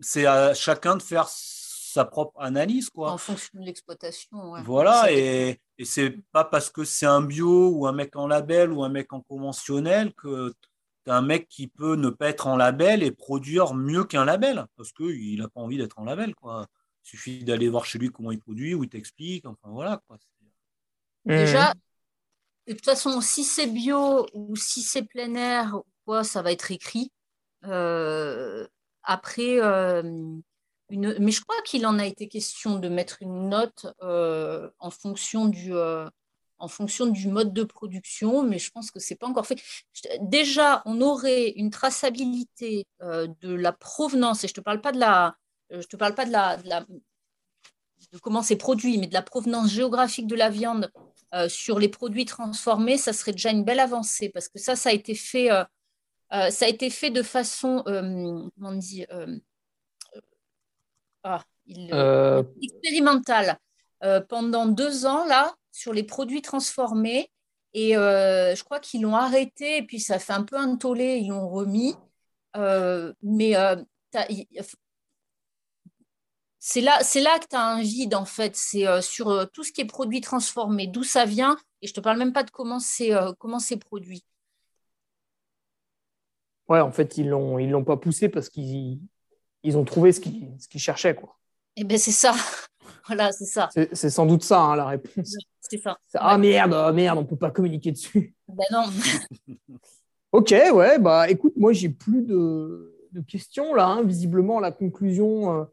[0.00, 2.90] c'est à chacun de faire sa propre analyse.
[2.90, 3.12] Quoi.
[3.12, 4.62] En fonction de l'exploitation.
[4.62, 8.72] Voilà, et, et c'est pas parce que c'est un bio ou un mec en label
[8.72, 10.52] ou un mec en conventionnel que
[11.04, 14.24] tu as un mec qui peut ne pas être en label et produire mieux qu'un
[14.24, 16.34] label, parce qu'il n'a pas envie d'être en label.
[16.34, 16.66] Quoi.
[17.04, 20.00] Il suffit d'aller voir chez lui comment il produit, ou il t'explique, enfin voilà.
[20.06, 20.18] Quoi.
[21.26, 21.72] Déjà,
[22.66, 25.78] de toute façon, si c'est bio ou si c'est plein air,
[26.22, 27.10] ça va être écrit.
[27.66, 28.66] Euh,
[29.02, 30.02] après, euh,
[30.90, 35.46] mais je crois qu'il en a été question de mettre une note euh, en, fonction
[35.46, 35.72] du,
[36.58, 39.60] en fonction du mode de production, mais je pense que ce n'est pas encore fait.
[40.20, 45.00] Déjà, on aurait une traçabilité de la provenance, et je ne te parle pas de
[45.00, 45.36] la,
[45.70, 46.80] je te parle pas de la, de, la,
[48.12, 50.90] de comment c'est produit, mais de la provenance géographique de la viande
[51.48, 54.92] sur les produits transformés, ça serait déjà une belle avancée, parce que ça, ça a
[54.92, 55.48] été fait,
[56.30, 59.06] ça a été fait de façon, comment on dit,
[61.24, 63.58] ah, il, euh, euh, expérimental
[64.02, 67.30] euh, pendant deux ans là sur les produits transformés.
[67.72, 71.28] Et je crois qu'ils l'ont arrêté et puis ça fait un peu un tollé, ils
[71.28, 71.96] l'ont remis.
[72.54, 73.54] mais
[76.60, 78.54] c'est là, c'est là que tu as un vide en fait.
[78.54, 81.56] C'est sur tout ce qui est produit transformé, d'où ça vient.
[81.82, 83.10] Et je te parle même pas de comment c'est
[83.40, 84.24] comment c'est produit.
[86.68, 89.00] Ouais, en fait, ils l'ont ils l'ont pas poussé parce qu'ils
[89.62, 91.14] ils ont trouvé ce qu'ils ce cherchaient.
[91.14, 91.36] Quoi.
[91.76, 92.34] Eh bien, c'est ça.
[93.06, 93.68] voilà, c'est ça.
[93.72, 95.36] C'est sans doute ça, hein, la réponse.
[95.60, 95.98] C'est ça.
[96.14, 98.34] Ah merde, oh, merde, on ne peut pas communiquer dessus.
[98.48, 98.84] Ben non.
[100.32, 102.94] ok, ouais, bah écoute, moi, j'ai plus de,
[103.26, 103.86] questions là.
[103.86, 104.02] Hein.
[104.02, 105.64] Visiblement, la conclusion, euh,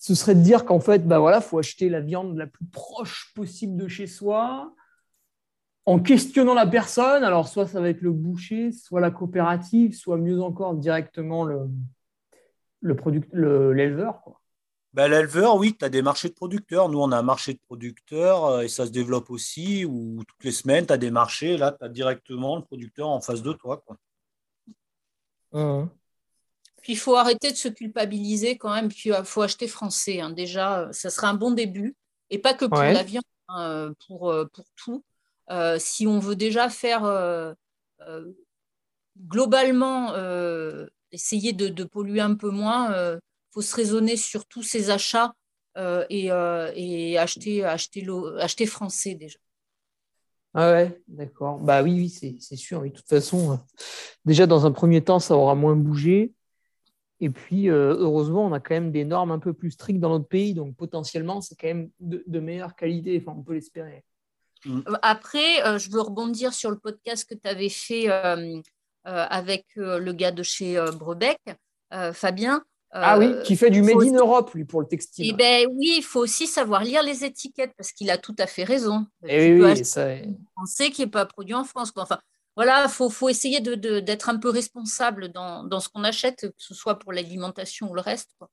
[0.00, 3.32] ce serait de dire qu'en fait, bah voilà, faut acheter la viande la plus proche
[3.34, 4.74] possible de chez soi,
[5.88, 7.24] en questionnant la personne.
[7.24, 11.70] Alors, soit ça va être le boucher, soit la coopérative, soit mieux encore directement le,
[12.80, 14.20] le product, l'éleveur.
[14.92, 16.90] Ben, l'éleveur, oui, tu as des marchés de producteurs.
[16.90, 20.44] Nous, on a un marché de producteurs euh, et ça se développe aussi, où toutes
[20.44, 21.56] les semaines, tu as des marchés.
[21.56, 23.82] Là, tu as directement le producteur en face de toi.
[23.86, 23.96] Quoi.
[25.52, 25.88] Mmh.
[26.82, 28.88] Puis il faut arrêter de se culpabiliser quand même.
[28.88, 30.20] Puis il faut acheter français.
[30.20, 30.32] Hein.
[30.32, 31.96] Déjà, ça sera un bon début.
[32.28, 35.02] Et pas que pour la viande, hein, pour, euh, pour tout.
[35.50, 37.52] Euh, si on veut déjà faire euh,
[38.06, 38.32] euh,
[39.26, 40.14] globalement
[41.10, 43.20] essayer de, polluer un peu moins, il
[43.52, 45.32] faut se raisonner sur tous ces achats
[45.76, 46.30] et,
[47.18, 49.38] acheter, acheter, français déjà.
[50.54, 51.58] Ah ouais, d'accord.
[51.58, 52.82] Bah oui, oui, c'est sûr.
[52.82, 53.60] de toute façon,
[54.24, 56.32] déjà dans un premier temps, ça aura moins bougé.
[57.20, 60.28] Et puis, heureusement, on a quand même des normes un peu plus strictes dans notre
[60.28, 63.20] pays, donc potentiellement, c'est quand même de, de, meilleure qualité.
[63.20, 64.04] Enfin, on peut l'espérer.
[64.64, 64.80] Mm.
[65.02, 69.66] Après, euh, je veux rebondir sur le podcast que tu avais fait euh, euh, avec
[69.76, 71.38] le gars de chez Brebec,
[72.12, 72.62] Fabien.
[72.90, 75.30] ah oui, qui fait du Made in Europe, lui, pour le textile.
[75.30, 78.46] Eh ben, oui, il faut aussi savoir lire les étiquettes, parce qu'il a tout à
[78.46, 79.06] fait raison.
[79.26, 80.08] Et eh oui, ça
[80.60, 81.92] On sait qu'il n'est pas produit en France.
[81.96, 82.18] Enfin,
[82.56, 86.40] voilà, il faut, faut, essayer d'être de, un peu responsable dans, dans ce qu'on achète,
[86.40, 88.30] que ce soit pour l'alimentation ou le reste.
[88.38, 88.50] Quoi.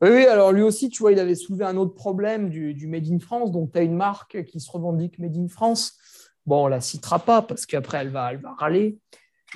[0.00, 3.18] Oui, alors lui aussi, tu vois, il avait soulevé un autre problème du, Made in
[3.18, 3.50] France.
[3.50, 5.98] Donc, tu as une marque qui se revendique Made in France.
[6.46, 8.98] Bon, on la citera pas parce qu'après, elle va, elle va râler.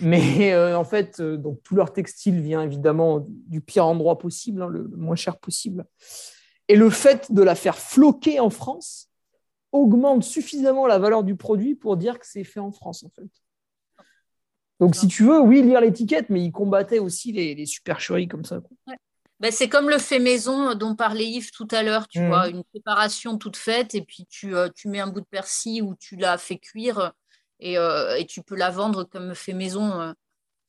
[0.01, 4.63] Mais euh, en fait, euh, donc, tout leur textile vient évidemment du pire endroit possible,
[4.63, 5.85] hein, le, moins cher possible.
[6.69, 9.11] Et le fait de la faire floquer en France
[9.71, 13.29] augmente suffisamment la valeur du produit pour dire que c'est fait en France, en fait.
[14.81, 18.61] Donc, si tu veux, oui, lire l'étiquette, mais il combattait aussi les, supercheries comme ça.
[19.43, 22.29] Ben, c'est comme le fait maison dont parlait Yves tout à l'heure, tu mmh.
[22.29, 25.83] vois, une préparation toute faite et puis tu, euh, tu, mets un bout de persil
[25.83, 27.13] ou tu l'as fait cuire
[27.59, 30.01] et, euh, et, tu peux la vendre comme fait maison.
[30.01, 30.13] Euh,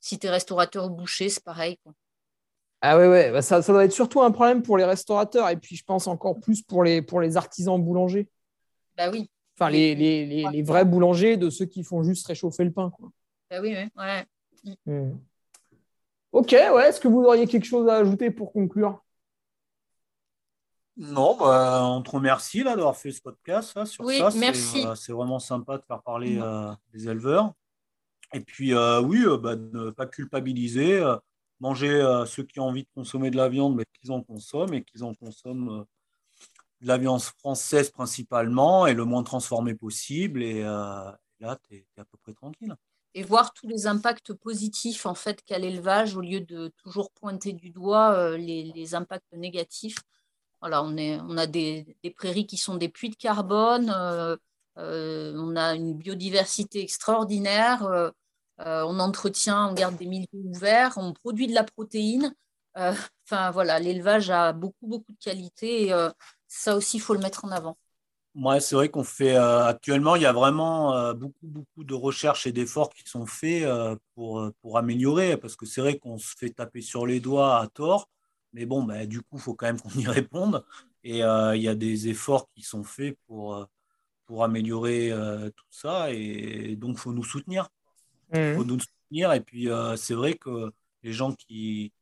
[0.00, 1.78] si tu es restaurateur ou boucher, c'est pareil.
[1.84, 1.92] Quoi.
[2.80, 3.30] Ah ouais, ouais.
[3.30, 6.08] Bah, ça, ça, doit être surtout un problème pour les restaurateurs et puis je pense
[6.08, 8.28] encore plus pour les, pour les artisans boulangers.
[8.96, 9.30] Bah oui.
[9.56, 12.90] Enfin, les, les, les, les, vrais boulangers de ceux qui font juste réchauffer le pain.
[12.90, 13.08] Quoi.
[13.48, 13.88] Bah oui, ouais.
[13.96, 14.26] ouais.
[14.86, 15.12] Mmh.
[16.34, 16.88] Ok, ouais.
[16.88, 19.00] Est-ce que vous auriez quelque chose à ajouter pour conclure?
[20.96, 24.30] Non, bah, on te remercie d'avoir fait ce podcast sur oui, ça.
[24.36, 24.84] Merci.
[24.96, 27.52] C'est vraiment sympa de faire parler euh, des éleveurs.
[28.32, 31.00] Et puis, euh, oui, euh, bah, ne pas culpabiliser,
[31.60, 34.82] manger ceux qui ont envie de consommer de la viande, mais qu'ils en consomment et
[34.82, 35.86] qu'ils en consomment
[36.80, 40.42] de la viande française principalement et le moins transformé possible.
[40.42, 42.74] Et là, tu es, à peu près tranquille
[43.14, 47.52] et voir tous les impacts positifs en fait qu'a l'élevage au lieu de toujours pointer
[47.52, 49.98] du doigt euh, les, impacts négatifs.
[50.60, 54.36] Voilà, on, est, on a des, prairies qui sont des puits de carbone, euh,
[54.78, 58.12] euh, on a une biodiversité extraordinaire,
[58.58, 62.34] on entretient, on garde des milieux ouverts, on produit de la protéine.
[63.26, 65.94] Enfin voilà, l'élevage a beaucoup beaucoup de qualités et
[66.48, 67.78] ça aussi il faut le mettre en avant.
[68.36, 71.94] Moi, c'est vrai qu'on fait euh, actuellement, il y a vraiment euh, beaucoup, beaucoup de
[71.94, 76.18] recherches et d'efforts qui sont faits euh, pour, pour améliorer, parce que c'est vrai qu'on
[76.18, 78.08] se fait taper sur les doigts à tort,
[78.52, 80.64] mais bon, bah, du coup, il faut quand même qu'on y réponde.
[81.04, 83.68] Et il y a des efforts qui sont faits pour,
[84.24, 85.12] pour améliorer
[85.54, 87.68] tout ça, et donc il faut nous soutenir.
[88.32, 88.56] Il mmh.
[88.56, 90.72] faut nous soutenir, et puis c'est vrai que
[91.02, 91.92] les gens qui,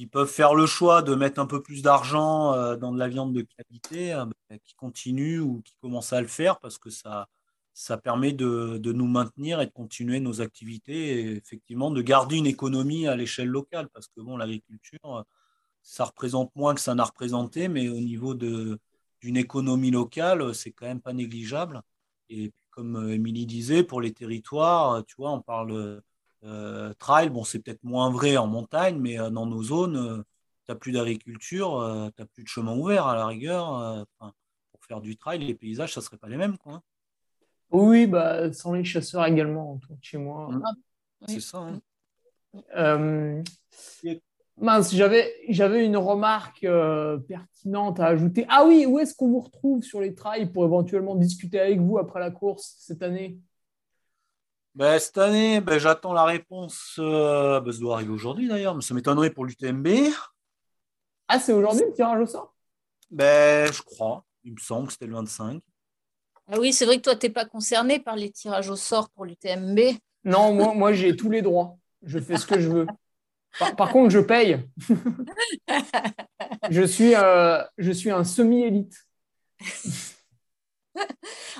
[0.00, 3.06] qui peuvent faire le choix de mettre un peu plus d'argent euh, dans de la
[3.06, 6.88] viande de qualité, euh, bah, qui continuent ou qui commencent à le faire parce que
[6.88, 7.28] ça,
[7.74, 12.38] ça permet de, de nous maintenir et de continuer nos activités et effectivement de garder
[12.38, 15.26] une économie à l'échelle locale parce que bon, l'agriculture,
[15.82, 18.78] ça représente moins que ça n'a représenté, mais au niveau d'une
[19.36, 21.82] économie locale, c'est quand même pas négligeable.
[22.30, 26.00] Et comme Émilie disait, pour les territoires, tu vois, on parle euh,
[26.98, 30.16] trail, bon, c'est peut-être moins vrai en montagne, mais euh, dans nos zones, euh,
[30.66, 34.06] tu n'as plus d'agriculture, tu n'as plus de chemin ouvert à la rigueur.
[34.18, 36.56] pour faire du trail, les paysages, ça ne serait pas les mêmes.
[36.58, 36.74] Quoi.
[36.74, 36.82] Hein.
[37.70, 40.48] Oui, bah, sans les chasseurs également autour de chez moi.
[40.50, 40.62] Mmh.
[40.64, 41.66] Ah, c'est ça.
[42.74, 43.42] Hein.
[44.56, 46.66] mince, j'avais, j'avais une remarque
[47.28, 48.46] pertinente à ajouter.
[48.48, 51.98] Ah oui, où est-ce qu'on vous retrouve sur les trails pour éventuellement discuter avec vous
[51.98, 53.38] après la course cette année?
[54.80, 56.96] Ben, cette année, ben, j'attends la réponse.
[56.98, 59.88] Euh, ben, ça doit arriver aujourd'hui d'ailleurs, mais ça m'étonnerait pour l'UTMB.
[61.28, 62.54] Ah, c'est aujourd'hui le tirage au sort?
[63.10, 64.24] Ben, Je crois.
[64.42, 65.60] Il me semble que c'était le 25.
[66.50, 69.10] Ah oui, c'est vrai que toi, tu n'es pas concerné par les tirages au sort
[69.10, 69.80] pour l'UTMB.
[70.24, 71.76] Non, moi, moi j'ai tous les droits.
[72.02, 72.86] Je fais ce que je veux.
[73.76, 74.66] Par, contre, je paye.
[76.70, 78.96] je, suis, euh, je suis un semi-élite.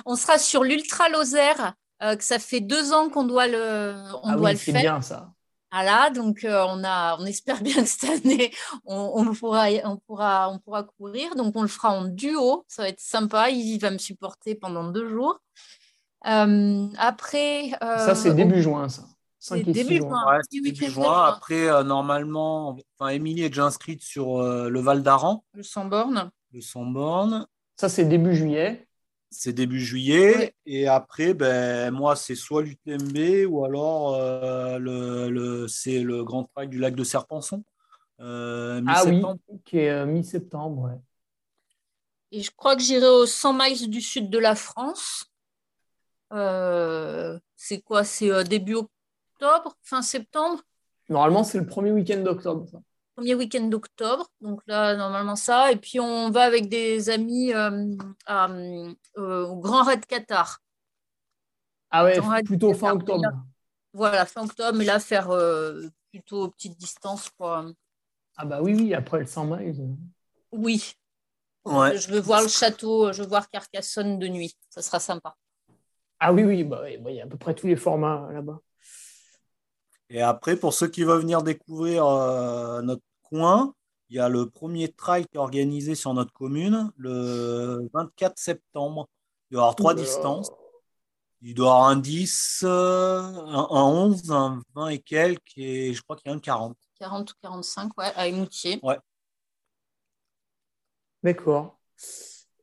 [0.07, 4.29] on sera sur l'Ultra Lozère, euh, que ça fait deux ans qu'on doit le, on
[4.29, 4.81] ah doit oui, le c'est faire.
[4.81, 5.31] bien ça.
[5.71, 8.51] Voilà, donc euh, on, a, on espère bien que cette année,
[8.85, 11.35] on, pourra, on, pourra, on pourra courir.
[11.35, 13.49] Donc on le fera en duo, ça va être sympa.
[13.49, 15.39] Il va me supporter pendant deux jours.
[16.27, 17.71] Euh, après.
[17.79, 19.03] ça, c'est début juin, ça.
[19.39, 20.25] C'est début juin.
[20.27, 21.23] Ouais, début juin.
[21.25, 25.43] Après, normalement, enfin, Émilie est déjà inscrite sur le Val d'Aran.
[25.53, 26.31] Le sans-borne.
[26.51, 27.47] Le sans-borne.
[27.75, 28.87] Ça, c'est début juillet.
[29.33, 30.53] C'est début juillet.
[30.65, 36.67] Et après, ben, moi, c'est soit l'UTMB ou alors euh, le, c'est le Grand Trail
[36.67, 37.63] du lac de Serpenson.
[38.19, 39.23] Euh, ah oui,
[39.63, 40.99] qui est euh, mi-septembre.
[42.33, 45.31] Et je crois que j'irai aux 100 miles du sud de la France.
[46.29, 48.03] c'est quoi?
[48.03, 50.61] C'est début octobre, fin septembre?
[51.07, 52.67] Normalement, c'est le premier week-end d'octobre.
[53.21, 54.25] Premier week-end d'octobre.
[54.41, 55.71] Donc là, normalement, ça.
[55.71, 57.95] Et puis, on va avec des amis euh,
[58.27, 60.59] euh, au Grand Raid Qatar.
[61.91, 63.21] Ah ouais, plutôt fin octobre.
[63.93, 67.29] voilà, fin octobre, mais là, faire euh, plutôt petite distance.
[67.37, 67.67] Quoi.
[68.37, 69.95] Ah bah oui, oui, après le 100 miles.
[70.51, 70.95] Oui.
[71.63, 71.95] Ouais.
[71.99, 74.57] Je veux voir le château, je veux voir Carcassonne de nuit.
[74.71, 75.35] Ça sera sympa.
[76.19, 78.59] Ah oui, oui, bah, il y a à peu près tous les formats là-bas.
[80.09, 83.01] Et après, pour ceux qui veulent venir découvrir euh, notre
[83.31, 83.73] coin,
[84.09, 89.07] il y a le premier trail qui est organisé sur notre commune le 24 septembre.
[89.49, 90.51] Il doit y avoir trois distances.
[91.41, 96.01] Il doit y avoir un 10, euh, un, 11, un 20 et quelques, et je
[96.03, 96.77] crois qu'il y a un 40.
[96.99, 98.79] 40 ou 45, ouais, à Émoutier.
[98.83, 98.97] Ouais.
[101.23, 101.79] D'accord.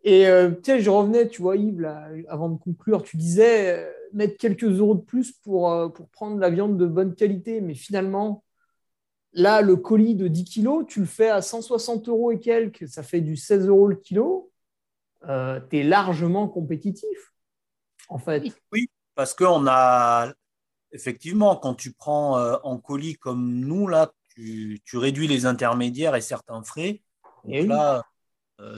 [0.04, 1.84] Et euh, je revenais, tu vois, Yves,
[2.28, 6.50] avant de conclure, tu disais, mettre quelques euros de plus pour, euh, pour prendre la
[6.50, 7.60] viande de bonne qualité.
[7.60, 8.44] Mais finalement,
[9.32, 13.02] là, le colis de 10 kilos, tu le fais à 160 euros et quelques, ça
[13.02, 14.50] fait du 16 euros le kilo.
[15.28, 17.32] Euh, tu es largement compétitif,
[18.08, 18.44] en fait.
[18.72, 20.32] Oui, parce qu'on a
[20.92, 26.14] effectivement, quand tu prends euh, en colis comme nous, là, tu, tu, réduis les intermédiaires
[26.14, 27.02] et certains frais.
[27.44, 28.04] Donc et là,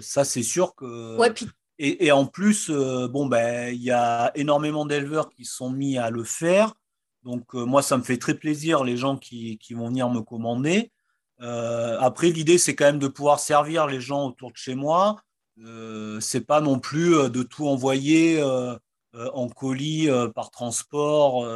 [0.00, 1.18] ça, c'est sûr que.
[1.18, 1.46] Ouais, puis
[1.82, 6.10] et, en plus, euh, bon, ben, il y a énormément d'éleveurs qui sont mis à
[6.10, 6.74] le faire.
[7.22, 10.90] Donc, euh, moi, ça me fait très plaisir, les gens qui, vont venir me commander.
[11.40, 15.20] Euh, après, l'idée, c'est quand même de pouvoir servir les gens autour de chez moi.
[16.20, 18.42] c'est pas non plus de tout envoyer
[19.12, 21.46] en colis par transport.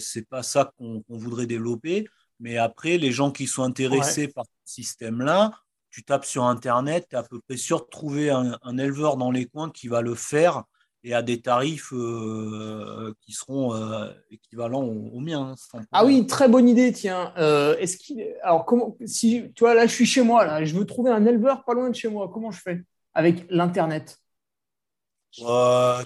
[0.00, 2.06] c'est pas ça qu'on voudrait développer.
[2.40, 5.52] Mais après, les gens qui sont intéressés par ce système-là,
[5.90, 9.30] tu tapes sur Internet, tu es à peu près sûr de trouver un, éleveur dans
[9.30, 10.64] les coins qui va le faire
[11.04, 15.54] et à des tarifs euh, qui seront euh, équivalents aux, miens.
[15.74, 17.32] Hein, ah oui, très bonne idée, tiens.
[17.36, 18.26] Euh, est-ce qu'il...
[18.42, 18.96] Alors, comment...
[19.04, 21.74] si tu vois, là, je suis chez moi, là, je veux trouver un éleveur pas
[21.74, 22.82] loin de chez moi, comment je fais
[23.12, 24.18] avec l'Internet?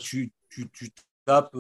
[0.00, 0.90] Tu, tu, tu,
[1.24, 1.54] tapes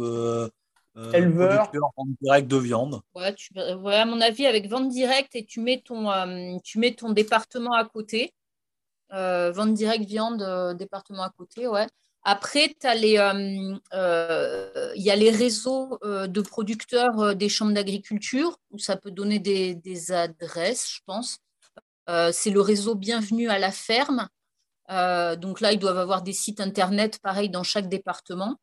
[0.98, 1.70] euh, éleveur.
[1.96, 3.00] Vente directe de viande.
[3.14, 6.94] Ouais, tu, à mon avis, avec vente directe et tu mets ton, euh, tu mets
[6.94, 8.34] ton département à côté.
[9.12, 11.86] Euh, vente directe viande, département à côté, ouais.
[12.24, 19.38] Après, il y a les réseaux de producteurs des chambres d'agriculture où ça peut donner
[19.38, 21.38] des, adresses, je pense.
[22.06, 24.28] c'est le réseau Bienvenue à la ferme.
[24.88, 28.56] donc là, ils doivent avoir des sites internet pareil dans chaque département.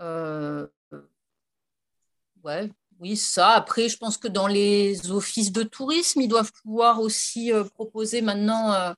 [0.00, 0.66] Euh,
[2.42, 2.70] ouais,
[3.00, 3.50] oui, ça.
[3.50, 8.22] Après, je pense que dans les offices de tourisme, ils doivent pouvoir aussi euh, proposer
[8.22, 8.92] maintenant euh,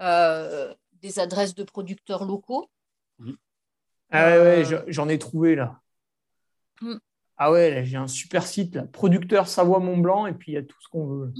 [0.00, 2.68] euh, des adresses de producteurs locaux.
[3.18, 3.32] Mmh.
[4.10, 5.80] Ah ouais, j'en ai trouvé là.
[6.80, 6.96] Mmh.
[7.36, 8.84] Ah ouais, j'ai un super site, là.
[8.86, 11.34] producteur Savoie Mont Blanc, et puis il y a tout ce qu'on veut.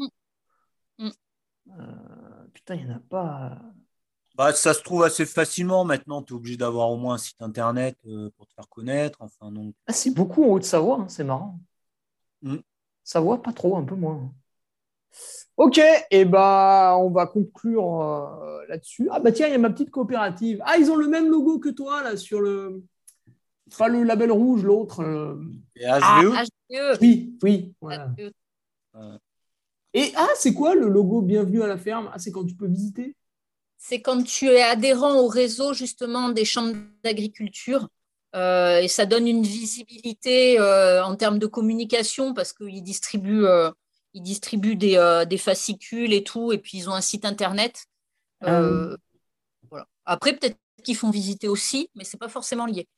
[0.98, 1.10] Mmh.
[2.52, 3.58] putain, il n'y en a pas.
[4.36, 6.22] Bah, ça se trouve assez facilement maintenant.
[6.22, 9.18] Tu es obligé d'avoir au moins un site internet euh, pour te faire connaître.
[9.22, 9.74] Enfin, donc...
[9.86, 11.58] Ah, c'est beaucoup en Haute-Savoie, hein, c'est marrant.
[12.42, 12.56] Mm.
[13.02, 14.30] Savoie, pas trop, un peu moins.
[15.56, 19.08] Ok, et eh bah on va conclure euh, là-dessus.
[19.10, 20.60] Ah bah tiens, il y a ma petite coopérative.
[20.64, 22.82] Ah, ils ont le même logo que toi là sur le.
[23.78, 25.02] Pas le label rouge, l'autre.
[25.02, 25.36] Euh...
[25.84, 26.98] Ah, HVE.
[27.00, 27.74] Oui, oui.
[27.80, 28.12] Voilà.
[29.94, 32.66] Et ah, c'est quoi le logo Bienvenue à la ferme Ah, c'est quand tu peux
[32.66, 33.16] visiter?
[33.78, 37.88] C'est quand tu es adhérent au réseau justement des chambres d'agriculture
[38.34, 43.70] euh, et ça donne une visibilité euh, en termes de communication parce qu'ils distribuent, euh,
[44.16, 47.86] ils distribuent des, des, fascicules et tout et puis ils ont un site internet.
[48.40, 48.96] Voilà.
[50.04, 52.88] Après, peut-être qu'ils font visiter aussi, mais ce n'est pas forcément lié.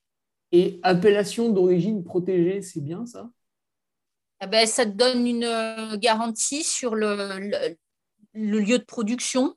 [0.52, 3.30] Et appellation d'origine protégée, c'est bien ça?
[4.40, 7.50] Eh ben, ça te donne une euh, garantie sur le,
[8.32, 9.56] le, lieu de production.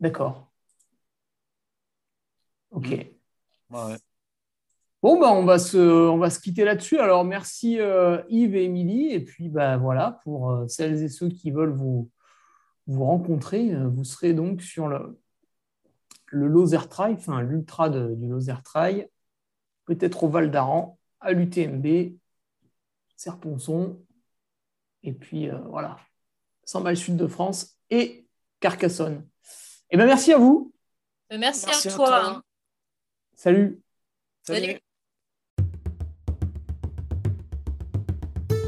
[0.00, 0.52] D'accord.
[2.70, 2.88] Ok.
[3.70, 3.96] Ouais.
[5.00, 6.98] Bon, bah, on, va se, on va se quitter là-dessus.
[6.98, 9.12] Alors, merci euh, Yves et Émilie.
[9.12, 12.10] Et puis, bah, voilà, pour euh, celles et ceux qui veulent vous,
[12.88, 15.20] vous rencontrer, euh, vous serez donc sur le,
[16.26, 19.08] le Trail, enfin l'ultra du Lozère Trail,
[19.84, 22.16] peut-être au Val d'Aran, à l'UTMB,
[23.16, 24.00] Serponçon,
[25.04, 25.96] et puis voilà,
[26.64, 28.26] 100 miles sud de France et
[28.60, 29.26] Carcassonne.
[29.90, 30.72] Et eh ben merci à vous.
[31.30, 32.42] Merci, à, toi.
[33.34, 33.80] Salut.
[34.42, 34.78] Salut.